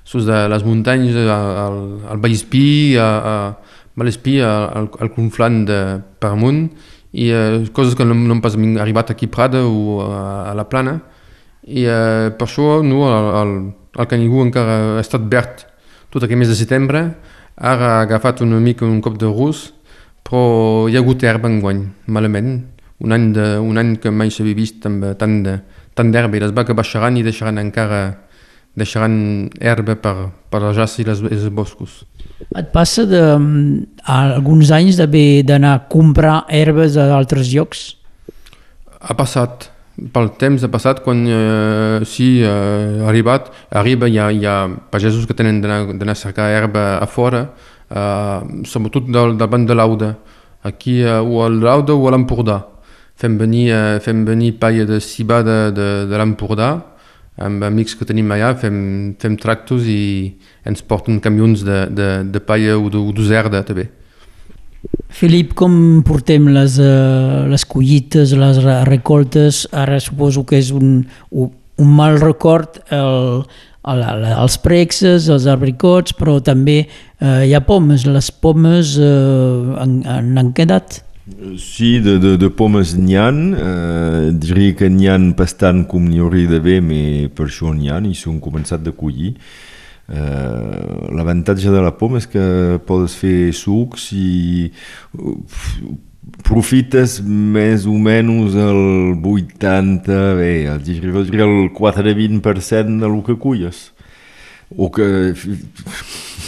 sus 0.08 0.24
de 0.24 0.48
les 0.48 0.64
muntanyes, 0.64 1.16
al, 1.28 2.00
al 2.08 2.16
Vallespí, 2.16 2.96
a, 2.96 3.08
a 3.20 3.34
Malespí, 3.94 4.38
al, 4.40 4.88
al 4.88 5.10
conflant 5.12 5.66
de 5.68 5.80
Paramunt, 6.22 6.62
i 7.12 7.26
eh, 7.28 7.66
coses 7.76 7.92
que 7.98 8.06
no, 8.08 8.14
no 8.16 8.38
han 8.38 8.40
pas 8.40 8.56
arribat 8.56 9.10
aquí 9.12 9.28
a 9.28 9.32
Prada 9.34 9.66
o 9.68 10.00
a, 10.06 10.48
a 10.48 10.54
la 10.56 10.64
Plana, 10.70 10.94
i 11.68 11.84
eh, 11.84 12.30
per 12.32 12.46
això 12.46 12.78
no, 12.80 13.02
el, 13.12 13.28
el, 13.42 13.52
el 14.00 14.08
Canigú 14.08 14.40
encara 14.46 14.78
ha 14.96 15.02
estat 15.04 15.26
verd 15.28 15.66
tot 16.08 16.24
aquest 16.24 16.40
mes 16.40 16.48
de 16.48 16.56
setembre, 16.56 17.02
ara 17.60 17.98
ha 17.98 18.06
agafat 18.06 18.40
una 18.46 18.62
mica 18.64 18.86
un 18.88 19.02
cop 19.04 19.18
de 19.20 19.28
rus, 19.28 19.74
però 20.24 20.88
hi 20.88 20.96
ha 20.96 21.02
hagut 21.02 21.26
herba 21.28 21.50
enguany, 21.52 21.82
malament, 22.06 22.54
un 23.04 23.12
any, 23.12 23.28
de, 23.36 23.50
un 23.60 23.76
any 23.76 23.98
que 24.00 24.08
mai 24.08 24.32
s'havia 24.32 24.56
vist 24.56 24.88
amb 24.88 25.04
de 25.04 25.12
tant 25.20 26.14
d'herba 26.14 26.38
i 26.38 26.40
les 26.46 26.56
vaques 26.56 26.76
baixaran 26.78 27.20
i 27.20 27.26
deixaran 27.26 27.60
encara 27.60 28.00
deixaran 28.76 29.48
herba 29.60 29.96
per, 29.96 30.14
per 30.50 30.62
les 30.66 30.76
jaces 30.76 31.02
i 31.02 31.06
les, 31.08 31.22
els 31.30 31.48
boscos. 31.54 32.02
Et 32.54 32.68
passa 32.72 33.04
de, 33.08 33.22
alguns 34.06 34.70
anys 34.74 34.98
d'haver 35.00 35.42
d'anar 35.46 35.74
a 35.74 35.80
comprar 35.90 36.44
herbes 36.48 36.96
a 36.96 37.08
altres 37.16 37.50
llocs? 37.54 37.90
Ha 39.00 39.14
passat. 39.18 39.70
pel 40.14 40.28
temps 40.38 40.62
de 40.62 40.68
passat, 40.70 41.00
quan 41.02 41.24
eh, 41.26 42.04
sí, 42.06 42.38
eh, 42.38 43.02
ha 43.02 43.08
arribat, 43.10 43.48
arriba, 43.74 44.06
hi 44.06 44.18
ha, 44.18 44.28
hi 44.30 44.44
ha 44.46 44.68
pagesos 44.92 45.26
que 45.26 45.34
tenen 45.34 45.58
d'anar 45.60 46.12
a 46.12 46.14
cercar 46.14 46.52
herba 46.54 46.84
a 47.02 47.06
fora, 47.10 47.48
eh, 47.90 48.62
sobretot 48.62 49.08
del, 49.10 49.34
del 49.40 49.50
banc 49.50 49.66
de 49.66 49.74
l'Auda, 49.74 50.12
aquí 50.62 51.00
eh, 51.02 51.18
o 51.18 51.42
a 51.42 51.48
l'Auda 51.50 51.96
o 51.96 52.06
a 52.06 52.14
l'Empordà. 52.14 52.60
Fem 53.18 53.34
venir, 53.40 53.72
eh, 53.74 53.98
fem 53.98 54.22
venir 54.24 54.52
paia 54.60 54.86
de 54.86 55.00
cibà 55.02 55.42
de, 55.42 55.58
de, 55.74 55.88
de 56.06 56.22
l'Empordà, 56.22 56.70
amb 57.38 57.64
amics 57.66 57.94
que 57.98 58.06
tenim 58.08 58.30
allà, 58.34 58.52
fem, 58.58 59.14
fem 59.20 59.36
tractos 59.40 59.86
i 59.88 60.34
ens 60.68 60.82
porten 60.82 61.20
camions 61.22 61.62
de, 61.66 61.84
de, 61.94 62.08
de 62.26 62.42
paia 62.42 62.76
o 62.78 62.90
d'userda 62.90 63.62
també. 63.66 63.88
Filip, 65.10 65.54
com 65.58 65.72
portem 66.06 66.50
les, 66.54 66.76
uh, 66.82 67.46
les 67.50 67.64
collites, 67.66 68.34
les 68.38 68.60
recoltes? 68.86 69.64
Ara 69.72 69.98
suposo 70.02 70.44
que 70.46 70.60
és 70.60 70.70
un, 70.74 71.00
un 71.32 71.96
mal 71.98 72.20
record 72.20 72.78
el, 72.94 73.42
el, 73.88 74.04
el, 74.12 74.28
els 74.34 74.58
prexes, 74.62 75.26
els 75.32 75.48
abricots, 75.50 76.14
però 76.18 76.38
també 76.44 76.82
uh, 76.84 77.42
hi 77.42 77.54
ha 77.56 77.64
pomes. 77.66 78.06
Les 78.06 78.30
pomes 78.30 78.94
uh, 79.02 79.78
han, 79.82 80.00
han 80.38 80.54
quedat? 80.54 81.02
Sí, 81.58 81.98
de, 82.00 82.18
de, 82.18 82.36
de 82.40 82.48
pomes 82.50 82.94
n'hi 82.96 83.16
ha, 83.20 83.28
eh, 83.30 84.30
diria 84.32 84.74
que 84.78 84.88
n'hi 84.88 85.08
ha 85.10 85.18
bastant 85.36 85.84
com 85.90 86.06
n'hi 86.08 86.22
hauria 86.24 86.48
d'haver, 86.50 86.80
però 86.80 87.28
per 87.36 87.48
això 87.50 87.72
n'hi 87.74 87.90
ha, 87.92 88.00
i 88.00 88.14
s'han 88.16 88.40
començat 88.40 88.82
de 88.82 88.94
collir. 88.96 89.34
Eh, 90.08 91.12
L'avantatge 91.12 91.68
de 91.70 91.82
la 91.84 91.92
poma 92.00 92.22
és 92.22 92.26
que 92.32 92.80
podes 92.88 93.14
fer 93.20 93.52
sucs 93.52 94.08
i 94.16 94.72
profites 96.48 97.18
més 97.24 97.84
o 97.88 97.96
menys 98.00 98.56
el 98.56 99.20
80, 99.20 100.18
bé, 100.38 100.52
el, 100.72 101.12
el 101.44 101.56
4-20% 101.76 102.98
del 103.04 103.22
que 103.26 103.36
culles. 103.36 103.90
O 104.76 104.90
que 104.92 105.34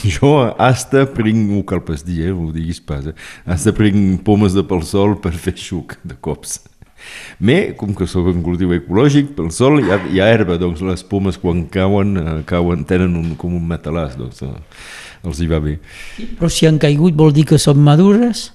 jo 0.17 0.33
hasta 0.59 1.05
prenc, 1.11 1.53
ho 1.55 1.63
cal 1.69 1.83
pas 1.85 2.03
dir, 2.07 2.23
eh, 2.29 2.33
ho 2.33 2.51
diguis 2.55 2.81
pas, 2.81 3.07
eh, 3.11 3.15
hasta 3.47 3.73
prenc 3.77 4.21
pomes 4.27 4.57
de 4.57 4.65
pel 4.67 4.85
sol 4.87 5.17
per 5.21 5.33
fer 5.37 5.57
suc 5.61 5.97
de 6.05 6.17
cops. 6.21 6.61
Me, 7.41 7.73
com 7.79 7.95
que 7.97 8.07
sóc 8.09 8.29
un 8.29 8.43
cultiu 8.45 8.75
ecològic, 8.77 9.33
pel 9.37 9.49
sol 9.55 9.81
hi 9.81 9.89
ha, 9.93 9.99
hi 10.13 10.21
ha 10.21 10.29
herba, 10.29 10.59
doncs 10.61 10.83
les 10.85 11.05
pomes 11.09 11.39
quan 11.41 11.65
cauen, 11.73 12.17
eh, 12.21 12.39
cauen 12.49 12.85
tenen 12.89 13.17
un, 13.17 13.35
com 13.41 13.57
un 13.57 13.67
matalàs, 13.67 14.17
doncs 14.21 14.45
eh, 14.47 14.55
els 15.25 15.41
hi 15.41 15.49
va 15.51 15.61
bé. 15.65 15.79
Però 16.39 16.51
si 16.53 16.69
han 16.69 16.81
caigut 16.81 17.17
vol 17.17 17.33
dir 17.37 17.47
que 17.49 17.61
són 17.61 17.81
madures? 17.85 18.51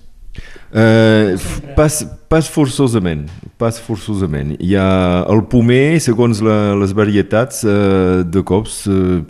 Eh, 0.76 1.38
pas, 1.76 2.04
pas 2.28 2.48
forçosament, 2.52 3.30
pas 3.58 3.78
forçosament. 3.80 4.58
Hi 4.60 4.74
ha 4.76 4.88
el 5.32 5.46
pomer, 5.48 6.02
segons 6.04 6.42
la, 6.44 6.76
les 6.76 6.92
varietats, 6.92 7.62
eh, 7.64 8.26
de 8.28 8.44
cops, 8.44 8.82
eh, 8.92 9.22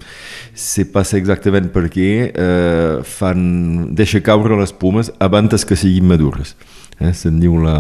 se 0.58 0.88
passa 0.90 1.20
exactament 1.20 1.70
per 1.76 1.86
què 1.94 2.10
eh, 2.32 2.96
fan, 3.06 3.94
deixa 3.94 4.24
caure 4.26 4.58
les 4.58 4.74
pomes 4.74 5.14
abans 5.22 5.70
que 5.70 5.78
siguin 5.78 6.10
madures. 6.10 6.56
Eh? 6.98 7.14
Se'n 7.14 7.38
diu 7.44 7.60
la, 7.62 7.78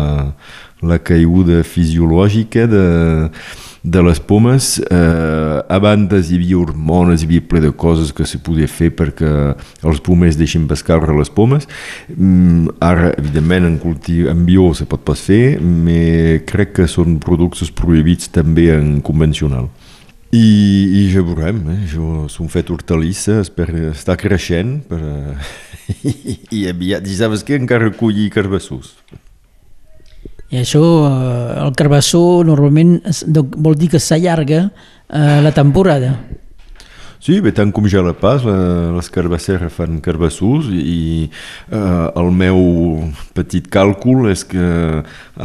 la 0.86 1.00
caiguda 1.02 1.64
fisiològica 1.66 2.68
de, 2.70 2.86
de 3.86 4.02
les 4.02 4.20
pomes. 4.20 4.80
Eh, 4.82 5.60
abans 5.70 6.10
hi 6.32 6.40
havia 6.40 6.58
hormones, 6.58 7.22
hi 7.22 7.30
havia 7.30 7.46
ple 7.46 7.62
de 7.64 7.72
coses 7.72 8.12
que 8.16 8.26
se 8.26 8.40
podia 8.42 8.68
fer 8.68 8.90
perquè 8.98 9.30
els 9.86 10.02
pomers 10.04 10.38
deixin 10.40 10.66
pescar 10.68 11.00
les 11.14 11.30
pomes. 11.30 11.70
Mm, 12.16 12.76
ara, 12.84 13.14
evidentment, 13.20 13.70
en, 13.70 13.78
cultiu, 13.82 14.30
en 14.34 14.46
bio 14.48 14.72
se 14.74 14.90
pot 14.90 15.06
pas 15.06 15.22
fer, 15.22 15.60
però 15.62 16.42
crec 16.50 16.74
que 16.80 16.90
són 16.90 17.20
productes 17.24 17.72
prohibits 17.72 18.32
també 18.34 18.72
en 18.74 18.98
convencional. 19.06 19.70
I, 20.36 20.42
i 21.00 21.02
ja 21.14 21.22
veurem, 21.24 21.62
eh? 21.72 21.82
jo 21.88 22.26
som 22.32 22.50
fet 22.52 22.72
hortalissa, 22.74 23.38
espero 23.46 23.92
estar 23.94 24.18
creixent 24.20 24.82
per, 24.90 25.00
i, 26.10 26.66
i 26.66 26.66
i 26.66 27.16
saps 27.16 27.46
que 27.46 27.56
encara 27.56 27.94
collir 27.96 28.32
carbassús. 28.34 28.96
I 30.54 30.62
això, 30.62 30.82
eh, 31.10 31.60
el 31.66 31.76
carbassó 31.78 32.44
normalment 32.46 33.00
vol 33.58 33.78
dir 33.80 33.90
que 33.96 34.02
s'allarga 34.02 34.68
eh, 34.70 35.40
la 35.42 35.54
temporada. 35.56 36.16
Sí, 37.26 37.40
bé, 37.42 37.50
tant 37.58 37.72
com 37.74 37.88
ja 37.90 38.04
la 38.06 38.12
pas, 38.14 38.44
la, 38.46 38.92
les 38.94 39.08
carbasseres 39.10 39.72
fan 39.74 39.96
carbassús 40.06 40.68
i 40.70 41.26
eh, 41.26 41.78
el 42.22 42.28
meu 42.38 42.60
petit 43.34 43.66
càlcul 43.74 44.28
és 44.30 44.44
que 44.46 44.66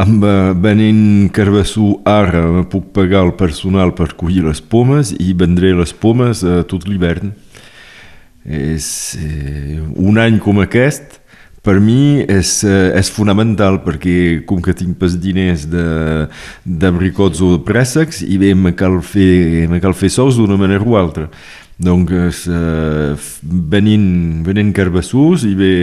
amb 0.05 0.27
eh, 0.29 0.51
venint 0.61 1.31
carbassú 1.33 1.95
ara 2.05 2.67
puc 2.69 2.91
pagar 2.99 3.23
el 3.25 3.33
personal 3.39 3.95
per 3.97 4.11
collir 4.21 4.45
les 4.45 4.61
pomes 4.61 5.15
i 5.17 5.33
vendré 5.33 5.73
les 5.79 5.97
pomes 5.97 6.45
eh, 6.45 6.61
tot 6.69 6.85
l'hivern. 6.85 7.33
És 8.45 8.91
eh, 9.17 9.81
un 9.81 10.21
any 10.21 10.37
com 10.45 10.61
aquest 10.61 11.20
per 11.63 11.77
mi 11.81 12.23
és, 12.25 12.63
eh, 12.65 12.93
és 12.97 13.11
fonamental 13.13 13.81
perquè 13.85 14.45
com 14.49 14.63
que 14.65 14.73
tinc 14.77 14.97
pas 15.01 15.17
diners 15.21 15.67
d'abricots 15.69 17.43
o 17.45 17.57
de 17.57 17.65
préssecs 17.65 18.23
i 18.25 18.39
bé, 18.41 18.55
me 18.55 18.73
cal 18.73 19.01
fer, 19.05 19.69
me 19.69 19.81
cal 19.81 19.93
fer 19.93 20.09
sous 20.13 20.41
d'una 20.41 20.57
manera 20.61 20.85
o 20.85 20.97
altra. 20.97 21.29
Doncs 21.81 22.47
eh, 22.53 23.13
venint, 23.43 24.09
venint 24.45 24.73
carbassús 24.77 25.47
i 25.49 25.55
bé, 25.57 25.75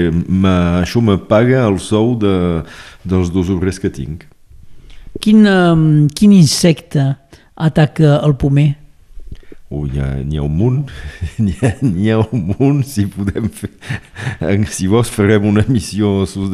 això 0.82 1.02
me 1.02 1.18
paga 1.18 1.64
el 1.66 1.80
sou 1.82 2.16
de, 2.22 2.64
dels 3.06 3.32
dos 3.34 3.50
obrers 3.50 3.82
que 3.82 3.90
tinc. 3.94 4.28
Quin, 5.22 5.46
um, 5.50 6.06
quin 6.14 6.36
insecte 6.38 7.16
ataca 7.58 8.20
el 8.22 8.36
pomer? 8.38 8.76
Oh, 9.70 9.82
n'hi 9.84 10.00
ha, 10.00 10.14
ha 10.16 10.44
un 10.46 10.54
munt, 10.56 10.92
n'hi 11.44 11.56
ha, 11.60 11.74
ha 12.16 12.22
un 12.32 12.54
munt, 12.54 12.86
si 12.88 13.04
podem 13.12 13.50
fer... 13.52 13.68
Si 14.72 14.88
vols 14.88 15.10
farem 15.12 15.44
una 15.50 15.66
missió 15.68 16.22
sus 16.30 16.48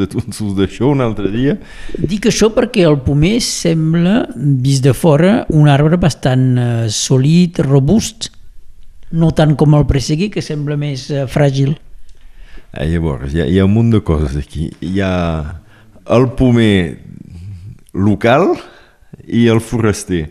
d'això 0.58 0.90
un 0.90 1.04
altre 1.06 1.30
dia. 1.30 1.54
Dic 1.94 2.26
això 2.32 2.50
perquè 2.56 2.88
el 2.90 2.98
pomer 3.06 3.36
sembla, 3.46 4.24
vist 4.34 4.82
de 4.88 4.96
fora, 4.98 5.44
un 5.54 5.70
arbre 5.70 6.00
bastant 6.02 6.48
uh, 6.58 6.88
sòlid, 6.90 7.62
robust, 7.68 8.32
no 9.14 9.30
tant 9.38 9.54
com 9.62 9.78
el 9.78 9.86
presseguir, 9.86 10.32
que 10.34 10.42
sembla 10.42 10.80
més 10.82 11.06
uh, 11.14 11.28
fràgil. 11.30 11.76
Eh, 12.74 12.88
llavors, 12.90 13.30
hi 13.30 13.44
ha, 13.44 13.46
hi 13.46 13.62
ha 13.62 13.70
un 13.70 13.76
munt 13.76 13.94
de 13.94 14.02
coses 14.02 14.34
aquí. 14.42 14.72
Hi 14.82 14.98
ha 15.06 15.14
el 16.18 16.32
pomer 16.34 16.98
local 17.94 18.56
i 19.30 19.46
el 19.54 19.62
foraster. 19.62 20.26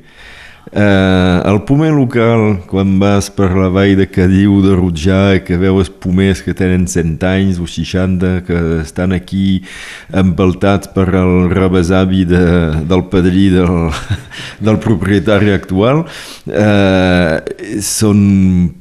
Eh, 0.74 1.42
el 1.44 1.58
pomer 1.68 1.90
local, 1.92 2.62
quan 2.64 2.94
vas 2.96 3.26
per 3.37 3.50
la 3.52 3.66
vall 3.68 3.92
de 3.98 4.06
Cadiu, 4.08 4.62
de 4.64 4.72
Rutjà, 4.72 5.37
que 5.44 5.58
veus 5.61 5.90
pomers 5.92 6.40
que 6.40 6.54
tenen 6.56 6.87
100 6.88 7.18
anys 7.28 7.61
o 7.61 7.68
60, 7.68 8.40
que 8.46 8.56
estan 8.80 9.12
aquí 9.12 9.61
empeltats 10.08 10.88
per 10.94 11.11
el 11.12 11.52
rebesavi 11.52 12.24
de, 12.24 12.44
del 12.88 13.04
padrí 13.12 13.50
del, 13.52 13.92
del 14.64 14.80
propietari 14.80 15.52
actual, 15.52 16.06
eh, 16.48 17.37
són 17.85 18.24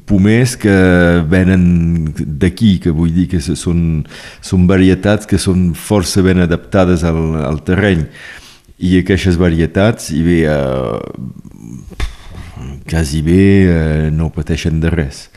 pomers 0.08 0.56
que 0.64 0.78
venen 1.28 1.66
d'aquí, 2.16 2.78
que 2.80 2.96
vull 2.96 3.12
dir 3.12 3.28
que 3.36 3.44
són, 3.44 4.06
són 4.40 4.64
varietats 4.64 5.28
que 5.28 5.36
són 5.36 5.74
força 5.76 6.24
ben 6.24 6.40
adaptades 6.40 7.04
al, 7.04 7.20
al 7.44 7.66
terreny 7.68 8.08
i 8.82 8.98
aquestes 9.02 9.38
varietats 9.38 10.10
hi 10.10 10.22
ve 10.26 10.40
eh, 10.50 11.00
quasi 12.90 13.22
bé 13.26 13.42
eh, 13.64 14.10
no 14.14 14.32
pateixen 14.34 14.82
de 14.82 14.92
res. 14.94 15.28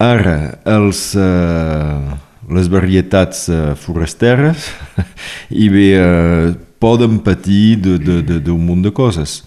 Ara, 0.00 0.62
els, 0.64 1.10
eh, 1.18 2.14
les 2.54 2.70
varietats 2.72 3.48
eh, 3.52 3.74
forasteres 3.76 4.70
i 5.64 5.68
bé, 5.72 5.88
eh, 5.98 6.52
poden 6.80 7.18
patir 7.20 7.76
d'un 7.82 8.62
munt 8.64 8.86
de 8.86 8.94
coses. 8.96 9.42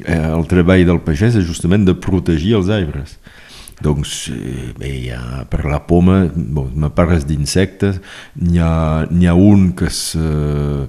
Eh, 0.00 0.16
el 0.16 0.46
treball 0.48 0.86
del 0.88 1.02
pagès 1.04 1.36
és 1.36 1.46
justament 1.46 1.84
de 1.84 1.96
protegir 1.98 2.56
els 2.56 2.70
arbres. 2.72 3.18
Doncs 3.84 4.14
eh, 4.32 4.72
bé, 4.78 4.94
hi 5.04 5.10
ha, 5.14 5.44
per 5.50 5.66
la 5.68 5.82
poma, 5.86 6.22
bon, 6.34 6.70
me 6.74 6.90
parles 6.94 7.26
d'insectes, 7.28 8.00
n'hi 8.40 8.62
ha, 8.64 9.04
ha 9.04 9.36
un 9.36 9.72
que, 9.76 9.90
és, 9.90 10.00
eh, 10.18 10.86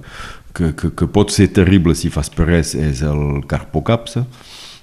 que, 0.60 0.72
que, 0.76 0.92
que 0.92 1.08
pot 1.08 1.32
ser 1.32 1.48
terrible 1.56 1.96
si 1.96 2.12
fas 2.12 2.28
res, 2.44 2.74
és 2.76 3.00
el 3.06 3.40
carpocapsa, 3.48 4.26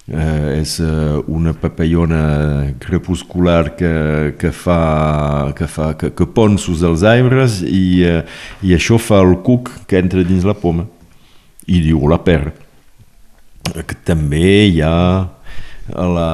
eh, 0.08 0.58
és 0.58 0.78
eh, 0.82 1.22
una 1.28 1.54
papallona 1.54 2.74
crepuscular 2.82 3.76
que, 3.78 3.94
que 4.40 4.52
fa, 4.52 5.54
que, 5.58 5.70
fa, 5.70 5.94
que, 6.00 6.12
que 6.18 6.28
pon 6.34 6.58
sus 6.58 6.82
dels 6.82 7.06
arbres 7.06 7.62
i, 7.62 8.04
eh, 8.08 8.22
i 8.64 8.74
això 8.78 8.98
fa 8.98 9.22
el 9.26 9.38
cuc 9.46 9.70
que 9.88 10.00
entra 10.02 10.26
dins 10.26 10.48
la 10.48 10.58
poma 10.58 10.88
i 11.68 11.82
diu 11.84 12.08
la 12.10 12.20
per 12.24 12.56
que 13.68 13.98
també 14.08 14.70
hi 14.72 14.80
ha 14.82 15.28
a 15.96 16.06
la 16.12 16.32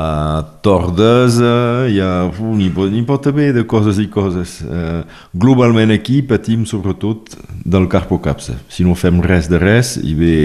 tordesa 0.65 1.85
hi 1.89 1.99
ha, 2.01 2.29
n'hi 2.31 2.69
pot, 2.73 2.93
pot 3.05 3.27
haver 3.29 3.51
de 3.53 3.65
coses 3.69 3.99
i 4.01 4.07
coses 4.09 4.61
eh, 4.65 5.03
globalment 5.33 5.93
aquí 5.93 6.21
patim 6.25 6.65
sobretot 6.65 7.35
del 7.65 7.85
carpocapsa 7.91 8.57
si 8.71 8.85
no 8.87 8.97
fem 8.97 9.21
res 9.21 9.49
de 9.51 9.61
res 9.61 9.95
i 10.01 10.15
bé 10.17 10.37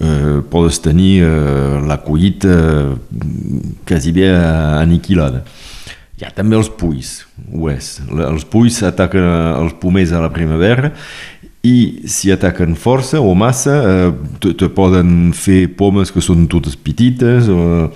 eh, 0.00 0.40
podes 0.50 0.80
tenir 0.80 1.20
eh, 1.26 1.80
la 1.86 2.00
collita 2.04 2.96
quasi 3.86 4.12
bé 4.16 4.30
aniquilada. 4.32 5.44
Hi 6.20 6.26
ha 6.28 6.30
també 6.36 6.56
els 6.58 6.68
puis, 6.68 7.22
ho 7.48 7.70
és. 7.72 7.94
Els 8.12 8.44
puis 8.44 8.82
ataquen 8.84 9.24
els 9.24 9.76
pomers 9.80 10.12
a 10.12 10.20
la 10.20 10.32
primavera 10.32 10.92
i 11.66 12.08
si 12.08 12.32
ataquen 12.32 12.74
força 12.78 13.20
o 13.20 13.34
massa 13.36 13.76
eh, 13.84 14.12
te, 14.40 14.54
te 14.56 14.70
poden 14.72 15.32
fer 15.36 15.66
pomes 15.76 16.12
que 16.12 16.22
són 16.24 16.46
totes 16.48 16.76
petites 16.80 17.50
o, 17.52 17.90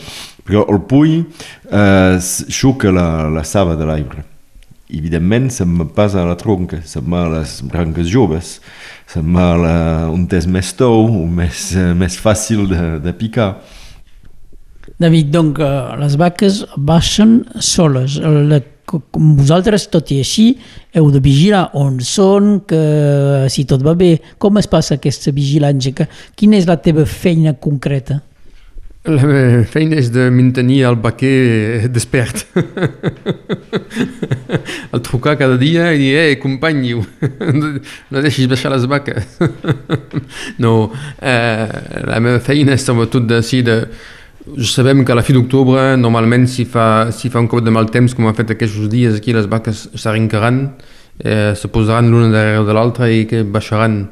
però 0.44 0.66
el 0.68 0.82
pull 0.88 1.14
eh, 1.22 2.16
xuca 2.20 2.92
la, 2.92 3.30
la 3.32 3.44
saba 3.48 3.78
de 3.80 3.88
l'arbre 3.88 4.26
evidentment 4.94 5.48
se'n 5.50 5.78
va 5.80 5.86
pas 5.96 6.12
a 6.12 6.26
la 6.28 6.36
tronca 6.40 6.82
se'n 6.84 7.08
va 7.08 7.24
a 7.24 7.30
les 7.38 7.56
branques 7.70 8.10
joves 8.10 8.58
se'n 9.08 9.32
va 9.32 9.46
a 9.54 9.56
la, 9.62 9.78
un 10.12 10.28
test 10.28 10.50
més 10.52 10.74
tou 10.76 11.08
més, 11.24 11.70
eh, 11.72 11.94
més 11.96 12.20
fàcil 12.20 12.68
de, 12.68 12.84
de 13.00 13.16
picar 13.16 13.54
David, 15.00 15.32
doncs 15.32 15.58
les 15.98 16.14
vaques 16.20 16.60
baixen 16.76 17.40
soles. 17.58 18.18
La 18.22 18.60
vosaltres, 18.92 19.88
tot 19.92 20.12
i 20.14 20.20
així, 20.22 20.50
heu 20.94 21.08
de 21.14 21.22
vigilar 21.24 21.68
on 21.78 21.98
són, 22.04 22.60
que 22.68 23.48
si 23.52 23.66
tot 23.68 23.84
va 23.84 23.96
bé, 23.98 24.16
com 24.38 24.60
es 24.60 24.70
passa 24.70 24.98
aquesta 24.98 25.34
vigilància? 25.34 25.94
Que, 25.96 26.08
quina 26.36 26.60
és 26.60 26.68
la 26.68 26.80
teva 26.82 27.06
feina 27.08 27.54
concreta? 27.54 28.20
La 29.04 29.26
meva 29.28 29.66
feina 29.68 29.98
és 30.00 30.06
de 30.08 30.30
mantenir 30.32 30.78
el 30.88 30.94
vaquer 30.96 31.90
despert. 31.92 32.46
el 34.96 35.02
trucar 35.04 35.34
cada 35.36 35.58
dia 35.60 35.90
i 35.92 36.00
dir, 36.00 36.14
eh, 36.22 36.38
company, 36.40 36.94
no 38.10 38.22
deixis 38.24 38.48
baixar 38.48 38.72
les 38.72 38.88
vaques. 38.88 39.36
no, 40.64 40.72
eh, 41.20 41.68
la 42.08 42.22
meva 42.24 42.40
feina 42.40 42.78
és 42.78 42.88
sobretot 42.88 43.28
de, 43.28 43.42
sí, 43.44 43.60
de, 43.66 43.82
Sabem 44.44 45.06
que 45.06 45.12
a 45.12 45.14
la 45.16 45.22
fi 45.24 45.32
d'octubre 45.32 45.94
normalment 45.96 46.42
si 46.44 46.66
fa, 46.68 47.08
si 47.16 47.30
fa 47.32 47.40
un 47.40 47.46
cop 47.48 47.62
de 47.64 47.72
mal 47.72 47.86
temps 47.88 48.12
com 48.12 48.26
ha 48.28 48.34
fet 48.36 48.50
aquests 48.52 48.90
dies 48.92 49.16
aquí 49.16 49.32
les 49.32 49.46
vaques 49.48 49.86
s'arrencaran, 49.96 50.58
eh, 51.24 51.54
se 51.56 51.70
posaran 51.72 52.10
l'una 52.12 52.28
darrere 52.28 52.66
de 52.68 52.74
l'altra 52.76 53.08
i 53.08 53.24
que 53.24 53.40
baixaran, 53.40 54.02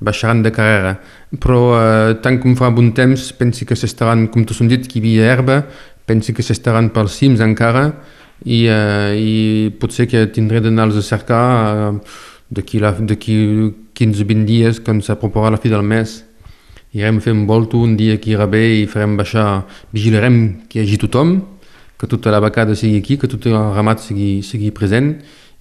baixaran 0.00 0.40
de 0.42 0.50
carrera. 0.50 0.94
Però 1.36 1.60
eh, 1.76 2.14
tant 2.24 2.40
com 2.40 2.56
fa 2.56 2.72
bon 2.72 2.94
temps 2.96 3.28
pensi 3.36 3.68
que 3.68 3.76
s'estaran, 3.76 4.30
com 4.32 4.48
t'ho 4.48 4.56
dit, 4.64 4.88
que 4.88 4.96
hi 4.98 5.02
havia 5.04 5.28
herba, 5.34 5.60
pensi 6.08 6.32
que 6.32 6.42
s'estaran 6.42 6.88
pels 6.88 7.12
cims 7.12 7.44
encara 7.44 7.90
i, 8.46 8.64
eh, 8.72 9.12
i 9.12 9.70
potser 9.76 10.08
que 10.08 10.24
tindré 10.32 10.64
d'anar-los 10.64 10.96
a 10.96 11.04
cercar 11.04 11.44
eh, 11.76 11.92
d'aquí 12.48 12.80
15-20 12.80 14.44
dies 14.48 14.80
quan 14.80 15.04
s'aproparà 15.04 15.52
la 15.52 15.60
fi 15.60 15.68
del 15.68 15.84
mes 15.84 16.22
irem 16.92 17.20
fer 17.20 17.32
un 17.32 17.46
volto 17.46 17.80
un 17.80 17.96
dia 17.96 18.18
que 18.20 18.34
irà 18.34 18.46
bé 18.46 18.62
i 18.82 18.86
farem 18.86 19.16
baixar, 19.16 19.64
vigilarem 19.92 20.66
que 20.68 20.78
hi 20.78 20.84
hagi 20.84 20.98
tothom, 21.00 21.38
que 21.98 22.08
tota 22.10 22.32
la 22.34 22.40
vacada 22.42 22.76
sigui 22.76 22.98
aquí, 23.00 23.16
que 23.16 23.30
tot 23.30 23.46
el 23.48 23.56
ramat 23.76 24.02
sigui, 24.04 24.42
sigui 24.44 24.72
present 24.74 25.14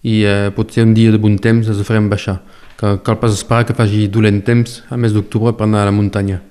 i 0.03 0.23
eh, 0.25 0.49
potser 0.55 0.83
un 0.83 0.95
dia 0.97 1.11
de 1.13 1.19
bon 1.21 1.37
temps 1.39 1.67
els 1.69 1.83
farem 1.87 2.09
baixar. 2.11 2.39
Que 2.79 2.97
cal 3.05 3.19
pas 3.21 3.31
esperar 3.31 3.63
que 3.67 3.77
faci 3.77 4.07
dolent 4.09 4.41
temps 4.43 4.81
a 4.89 4.97
mes 4.97 5.13
d'octubre 5.13 5.53
per 5.53 5.67
anar 5.67 5.85
a 5.85 5.91
la 5.91 5.95
muntanya. 5.95 6.41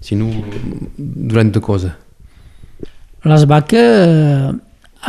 Si 0.00 0.16
no, 0.18 0.28
dolenta 0.98 1.60
cosa. 1.60 1.94
Les 3.24 3.44
vaques 3.46 3.78
eh, 3.78 4.50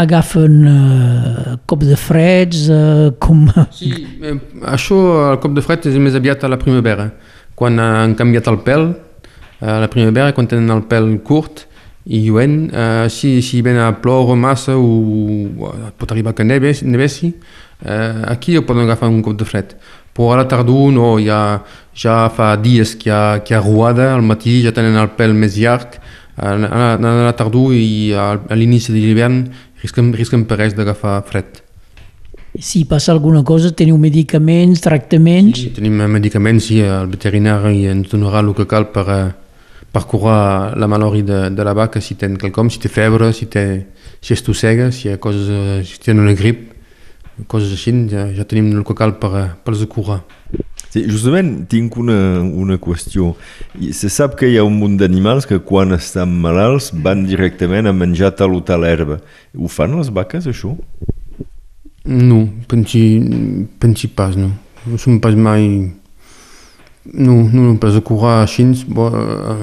agafen 0.03 0.55
eh, 0.67 1.57
cop 1.65 1.83
de 1.83 1.97
freds, 1.99 2.69
eh, 2.69 3.11
com... 3.19 3.43
Sí, 3.75 3.91
eh, 4.21 4.37
això, 4.71 5.01
el 5.33 5.41
cop 5.43 5.57
de 5.57 5.65
fred 5.65 5.89
és 5.89 5.99
més 5.99 6.15
aviat 6.15 6.45
a 6.45 6.51
la 6.51 6.59
primavera 6.61 7.09
quan 7.61 7.77
han 7.77 8.15
canviat 8.17 8.47
el 8.49 8.57
pèl, 8.65 8.87
a 9.61 9.67
eh, 9.67 9.79
la 9.83 9.89
primavera, 9.93 10.33
quan 10.33 10.47
tenen 10.49 10.73
el 10.73 10.81
pèl 10.89 11.11
curt 11.21 11.67
i 12.09 12.23
lluent, 12.25 12.71
eh, 12.73 13.05
si, 13.13 13.35
si 13.45 13.61
ven 13.61 13.77
a 13.77 13.91
ploure 14.01 14.33
massa 14.33 14.73
o, 14.73 15.69
pot 15.93 16.09
arribar 16.09 16.33
que 16.33 16.47
neves, 16.47 16.81
nevessi, 16.81 17.29
eh, 17.85 18.23
aquí 18.33 18.57
poden 18.65 18.87
agafar 18.87 19.11
un 19.13 19.21
cop 19.21 19.37
de 19.37 19.45
fred. 19.45 19.75
Però 20.11 20.33
a 20.33 20.41
la 20.41 20.47
tardor 20.49 20.89
no, 20.91 21.13
ja, 21.21 21.61
ja 21.93 22.25
fa 22.33 22.55
dies 22.57 22.95
que 22.97 23.11
hi 23.11 23.13
ha, 23.13 23.23
que 23.45 23.53
hi 23.53 23.59
ha 23.59 23.61
ruada, 23.61 24.09
al 24.15 24.25
matí 24.25 24.57
ja 24.65 24.73
tenen 24.73 24.97
el 24.97 25.13
pèl 25.19 25.37
més 25.37 25.59
llarg, 25.61 26.01
a 26.41 26.55
la, 26.57 26.95
a 26.97 27.17
la 27.27 27.35
tardor 27.37 27.75
i 27.77 28.15
a, 28.17 28.31
l'inici 28.57 28.95
de 28.95 29.03
l'hivern 29.03 29.43
risquen, 29.83 30.15
risquen 30.17 30.49
per 30.49 30.57
d'agafar 30.73 31.21
fred. 31.29 31.61
Si 32.59 32.83
passa 32.85 33.13
alguna 33.13 33.43
cosa, 33.43 33.71
teniu 33.71 33.95
medicaments, 33.97 34.81
tractaments? 34.83 35.61
Sí, 35.61 35.69
tenim 35.71 36.01
medicaments 36.11 36.67
i 36.75 36.81
el 36.83 37.07
veterinari 37.13 37.85
ens 37.87 38.09
donarà 38.11 38.41
el 38.43 38.51
que 38.57 38.65
cal 38.67 38.89
per, 38.91 39.05
eh, 39.07 39.29
per 39.91 40.03
curar 40.07 40.75
la 40.75 40.87
malori 40.87 41.23
de, 41.23 41.45
de 41.55 41.63
la 41.63 41.73
vaca 41.73 42.01
si 42.03 42.17
ten 42.19 42.35
quelcom, 42.35 42.69
si 42.69 42.81
té 42.83 42.91
febre, 42.91 43.31
si, 43.31 43.47
té, 43.47 43.63
si 44.19 44.35
estossega, 44.35 44.89
si 44.91 45.07
hi 45.07 45.13
ha 45.13 45.21
coses, 45.23 45.47
eh, 45.47 45.79
si 45.87 46.01
té 46.03 46.11
una 46.11 46.35
grip, 46.35 46.73
coses 47.47 47.71
així, 47.71 47.93
ja, 48.11 48.27
ja 48.35 48.43
tenim 48.43 48.67
el 48.75 48.83
que 48.83 48.97
cal 48.99 49.15
per, 49.21 49.31
eh, 49.39 49.47
per 49.63 49.75
les 49.77 49.87
curar. 49.87 50.19
Sí, 50.91 51.05
justament 51.07 51.53
tinc 51.71 51.95
una, 51.95 52.41
una 52.43 52.75
qüestió. 52.83 53.29
Se 53.95 54.11
sap 54.11 54.35
que 54.35 54.49
hi 54.51 54.57
ha 54.59 54.67
un 54.67 54.75
munt 54.75 54.97
d'animals 54.99 55.47
que 55.47 55.61
quan 55.63 55.95
estan 55.95 56.35
malalts 56.43 56.91
van 56.91 57.23
directament 57.29 57.87
a 57.87 57.95
menjar 57.95 58.33
tal 58.35 58.57
o 58.57 58.61
tal 58.67 58.83
herba. 58.83 59.21
Ho 59.55 59.71
fan 59.71 59.95
les 59.95 60.11
vaques, 60.11 60.51
això? 60.51 60.75
No, 62.05 62.49
pensi, 62.67 63.21
pensi 63.79 64.07
pas, 64.07 64.35
no. 64.35 64.49
No 64.85 64.97
som 64.97 65.19
pas 65.21 65.35
mai... 65.35 65.91
No, 67.13 67.49
no, 67.49 67.61
no 67.61 67.77
pas 67.81 67.95
a 67.97 68.01
curar 68.01 68.41
així, 68.43 68.65
bo, 68.87 69.09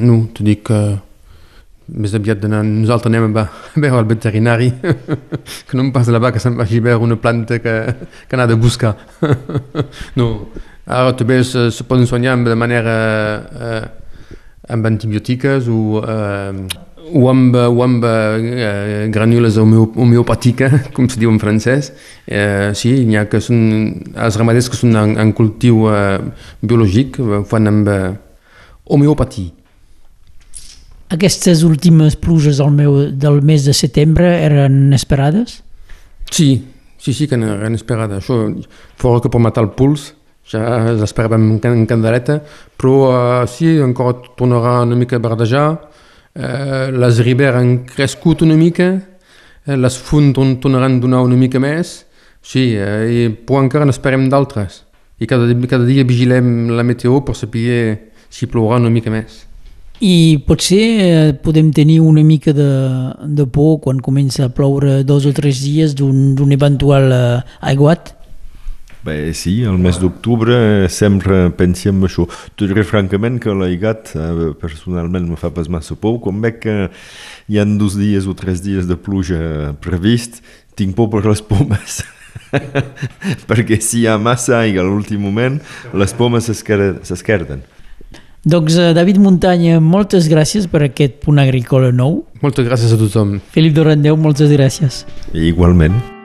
no, 0.02 0.24
t'ho 0.34 0.46
dic 0.46 0.64
que 0.66 0.78
més 1.88 2.14
aviat 2.14 2.40
d'anar, 2.42 2.62
nosaltres 2.66 3.10
anem 3.12 3.36
a, 3.36 3.44
a 3.46 3.80
veure 3.80 4.02
el 4.02 4.08
veterinari, 4.10 4.72
que 4.80 5.76
no 5.78 5.86
em 5.86 5.92
pas 5.94 6.08
la 6.12 6.20
vaca 6.22 6.42
se'n 6.42 6.58
vagi 6.58 6.82
a 6.82 6.86
veure 6.88 7.06
una 7.06 7.16
planta 7.20 7.60
que, 7.64 7.76
que 8.28 8.36
anà 8.36 8.46
de 8.50 8.58
buscar. 8.60 8.94
no, 10.18 10.28
ara 10.86 11.14
també 11.16 11.40
se, 11.44 11.68
se 11.74 11.86
poden 11.88 12.06
soignar 12.10 12.36
de 12.44 12.58
manera 12.64 12.98
eh, 13.68 13.82
amb 14.68 14.90
antibiòtiques 14.90 15.70
o 15.72 16.02
eh, 16.02 16.86
o 17.14 17.28
amb, 17.30 17.54
o 17.56 17.82
amb 17.84 18.04
eh, 18.04 19.08
granules 19.12 19.58
homeopàtiques, 19.58 20.74
com 20.96 21.08
se 21.08 21.20
diu 21.20 21.32
en 21.32 21.40
francès. 21.42 21.92
Eh, 22.26 22.70
sí, 22.78 22.94
hi 23.04 23.18
ha 23.18 23.26
que 23.30 23.40
són, 23.44 23.60
els 24.14 24.38
ramaders 24.40 24.70
que 24.72 24.80
són 24.80 24.96
en, 24.98 25.14
en 25.20 25.34
cultiu 25.36 25.86
eh, 25.92 26.18
biològic 26.60 27.20
ho 27.22 27.44
fan 27.48 27.70
amb 27.70 27.92
eh, 27.92 28.02
homeopatia. 28.88 29.54
Aquestes 31.14 31.62
últimes 31.64 32.18
pluges 32.20 32.58
del, 32.60 32.74
meu, 32.76 32.98
del 33.16 33.40
mes 33.40 33.64
de 33.64 33.72
setembre 33.72 34.28
eren 34.44 34.92
esperades? 34.92 35.62
Sí, 36.28 36.50
sí, 37.00 37.14
sí 37.16 37.28
que 37.28 37.38
eren 37.40 37.78
esperades. 37.78 38.20
Això 38.20 38.42
fora 39.00 39.22
que 39.24 39.32
per 39.32 39.40
matar 39.40 39.64
el 39.64 39.72
puls, 39.78 40.10
ja 40.48 40.92
l'esperàvem 40.96 41.50
en 41.56 41.86
candeleta, 41.88 42.38
però 42.80 42.94
uh, 43.08 43.46
sí, 43.48 43.76
encara 43.84 44.16
tornarà 44.36 44.78
una 44.86 44.96
mica 44.96 45.16
a 45.16 45.24
verdejar, 45.24 45.66
Eh, 46.34 46.90
les 46.92 47.22
riberes 47.24 47.60
han 47.60 47.84
crescut 47.88 48.42
una 48.42 48.56
mica, 48.56 48.90
eh, 49.66 49.76
les 49.76 49.96
fonts 49.98 50.36
tornaran 50.60 50.98
a 50.98 51.00
donar 51.00 51.22
una 51.26 51.36
mica 51.36 51.58
més, 51.58 52.04
sí, 52.42 52.74
eh, 52.76 53.06
i, 53.08 53.28
però 53.30 53.62
encara 53.64 53.88
n'esperem 53.88 54.28
d'altres. 54.28 54.84
I 55.18 55.26
cada, 55.26 55.48
cada 55.66 55.84
dia 55.84 56.06
vigilem 56.06 56.70
la 56.76 56.86
meteo 56.86 57.22
per 57.26 57.34
saber 57.34 58.12
si 58.30 58.46
plourà 58.46 58.78
una 58.78 58.92
mica 58.92 59.10
més. 59.10 59.48
I 59.98 60.38
potser 60.46 60.84
eh, 61.02 61.32
podem 61.42 61.72
tenir 61.74 61.98
una 62.00 62.22
mica 62.22 62.52
de, 62.54 62.68
de 63.26 63.46
por 63.50 63.80
quan 63.82 63.98
comença 63.98 64.44
a 64.46 64.52
ploure 64.54 65.02
dos 65.02 65.26
o 65.26 65.32
tres 65.34 65.64
dies 65.64 65.96
d'un 65.98 66.52
eventual 66.54 67.10
eh, 67.10 67.40
aiguat? 67.72 68.14
Bé, 69.04 69.32
sí, 69.32 69.60
el 69.62 69.78
mes 69.78 70.00
d'octubre 70.02 70.88
sempre 70.90 71.46
pensem 71.54 72.02
això. 72.02 72.26
T'ho 72.58 72.66
diré 72.66 72.82
francament 72.86 73.38
que 73.42 73.54
l'aigat 73.54 74.10
eh, 74.18 74.50
personalment 74.58 75.28
me 75.30 75.38
fa 75.38 75.52
pas 75.54 75.70
massa 75.70 75.94
por. 75.94 76.18
Quan 76.24 76.42
veig 76.42 76.58
que 76.64 76.76
hi 77.46 77.60
ha 77.60 77.66
dos 77.78 77.94
dies 77.98 78.26
o 78.26 78.34
tres 78.34 78.62
dies 78.64 78.90
de 78.90 78.98
pluja 78.98 79.74
previst, 79.84 80.42
tinc 80.74 80.98
por 80.98 81.12
per 81.14 81.22
les 81.28 81.44
pomes. 81.46 82.02
Perquè 83.48 83.78
si 83.78 84.02
hi 84.02 84.10
ha 84.10 84.18
massa 84.18 84.58
aigua 84.64 84.82
a 84.82 84.90
l'últim 84.90 85.22
moment, 85.22 85.62
les 85.94 86.14
pomes 86.18 86.50
s'esquerden. 86.50 87.62
Doncs 88.48 88.78
eh, 88.82 88.92
David 88.98 89.22
Muntanya, 89.22 89.78
moltes 89.78 90.26
gràcies 90.30 90.66
per 90.70 90.88
aquest 90.90 91.22
punt 91.22 91.38
agrícola 91.38 91.94
nou. 91.94 92.24
Moltes 92.42 92.66
gràcies 92.66 92.94
a 92.94 92.98
tothom. 92.98 93.38
Felip 93.54 93.78
Dorandeu, 93.78 94.18
moltes 94.18 94.50
gràcies. 94.54 95.04
I 95.34 95.50
igualment. 95.52 96.17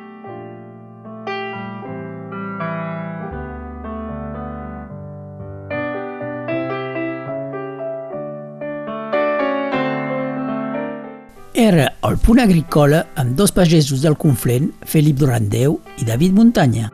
El 12.13 12.19
punt 12.21 12.37
agrícola 12.37 12.99
amb 13.17 13.33
dos 13.33 13.49
pagesos 13.51 14.03
del 14.03 14.13
Conflent, 14.21 14.67
Felip 14.85 15.15
Durandeu 15.17 15.79
i 15.97 16.05
David 16.05 16.35
Muntanya. 16.37 16.91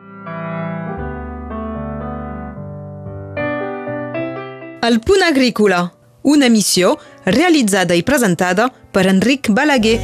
El 4.88 4.96
punt 5.04 5.20
agrícola, 5.26 5.82
una 6.22 6.48
emissió 6.48 6.94
realitzada 7.26 7.98
i 8.00 8.02
presentada 8.02 8.70
per 8.96 9.04
Enric 9.12 9.50
Balaguer. 9.52 9.98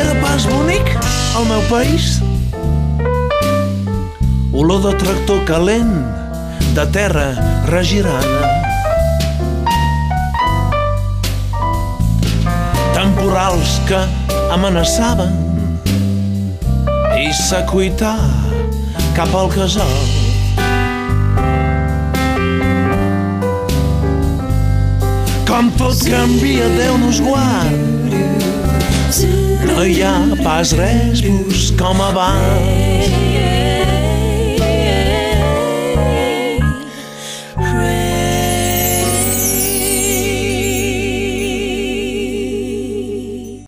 Era 0.00 0.18
pas 0.18 0.50
bonic, 0.50 0.92
el 1.38 1.48
meu 1.52 1.62
país? 1.70 2.18
Olor 4.50 4.82
de 4.90 4.98
tractor 4.98 5.46
calent, 5.46 5.94
de 6.74 6.90
terra 6.98 7.30
regirada. 7.70 8.63
Temporals 13.34 13.80
que 13.88 13.98
amenaçaven 14.54 15.32
i 17.18 17.32
s'acuitar 17.34 18.14
cap 19.16 19.32
al 19.34 19.50
casal. 19.50 19.90
Com 25.50 25.72
tot 25.80 26.06
canvia, 26.06 26.68
Déu 26.78 26.94
nos 27.02 27.18
guard. 27.26 28.14
No 29.66 29.82
hi 29.82 29.98
ha 30.06 30.14
pas 30.44 30.70
res 30.78 31.26
com 31.74 32.06
abans. 32.06 33.53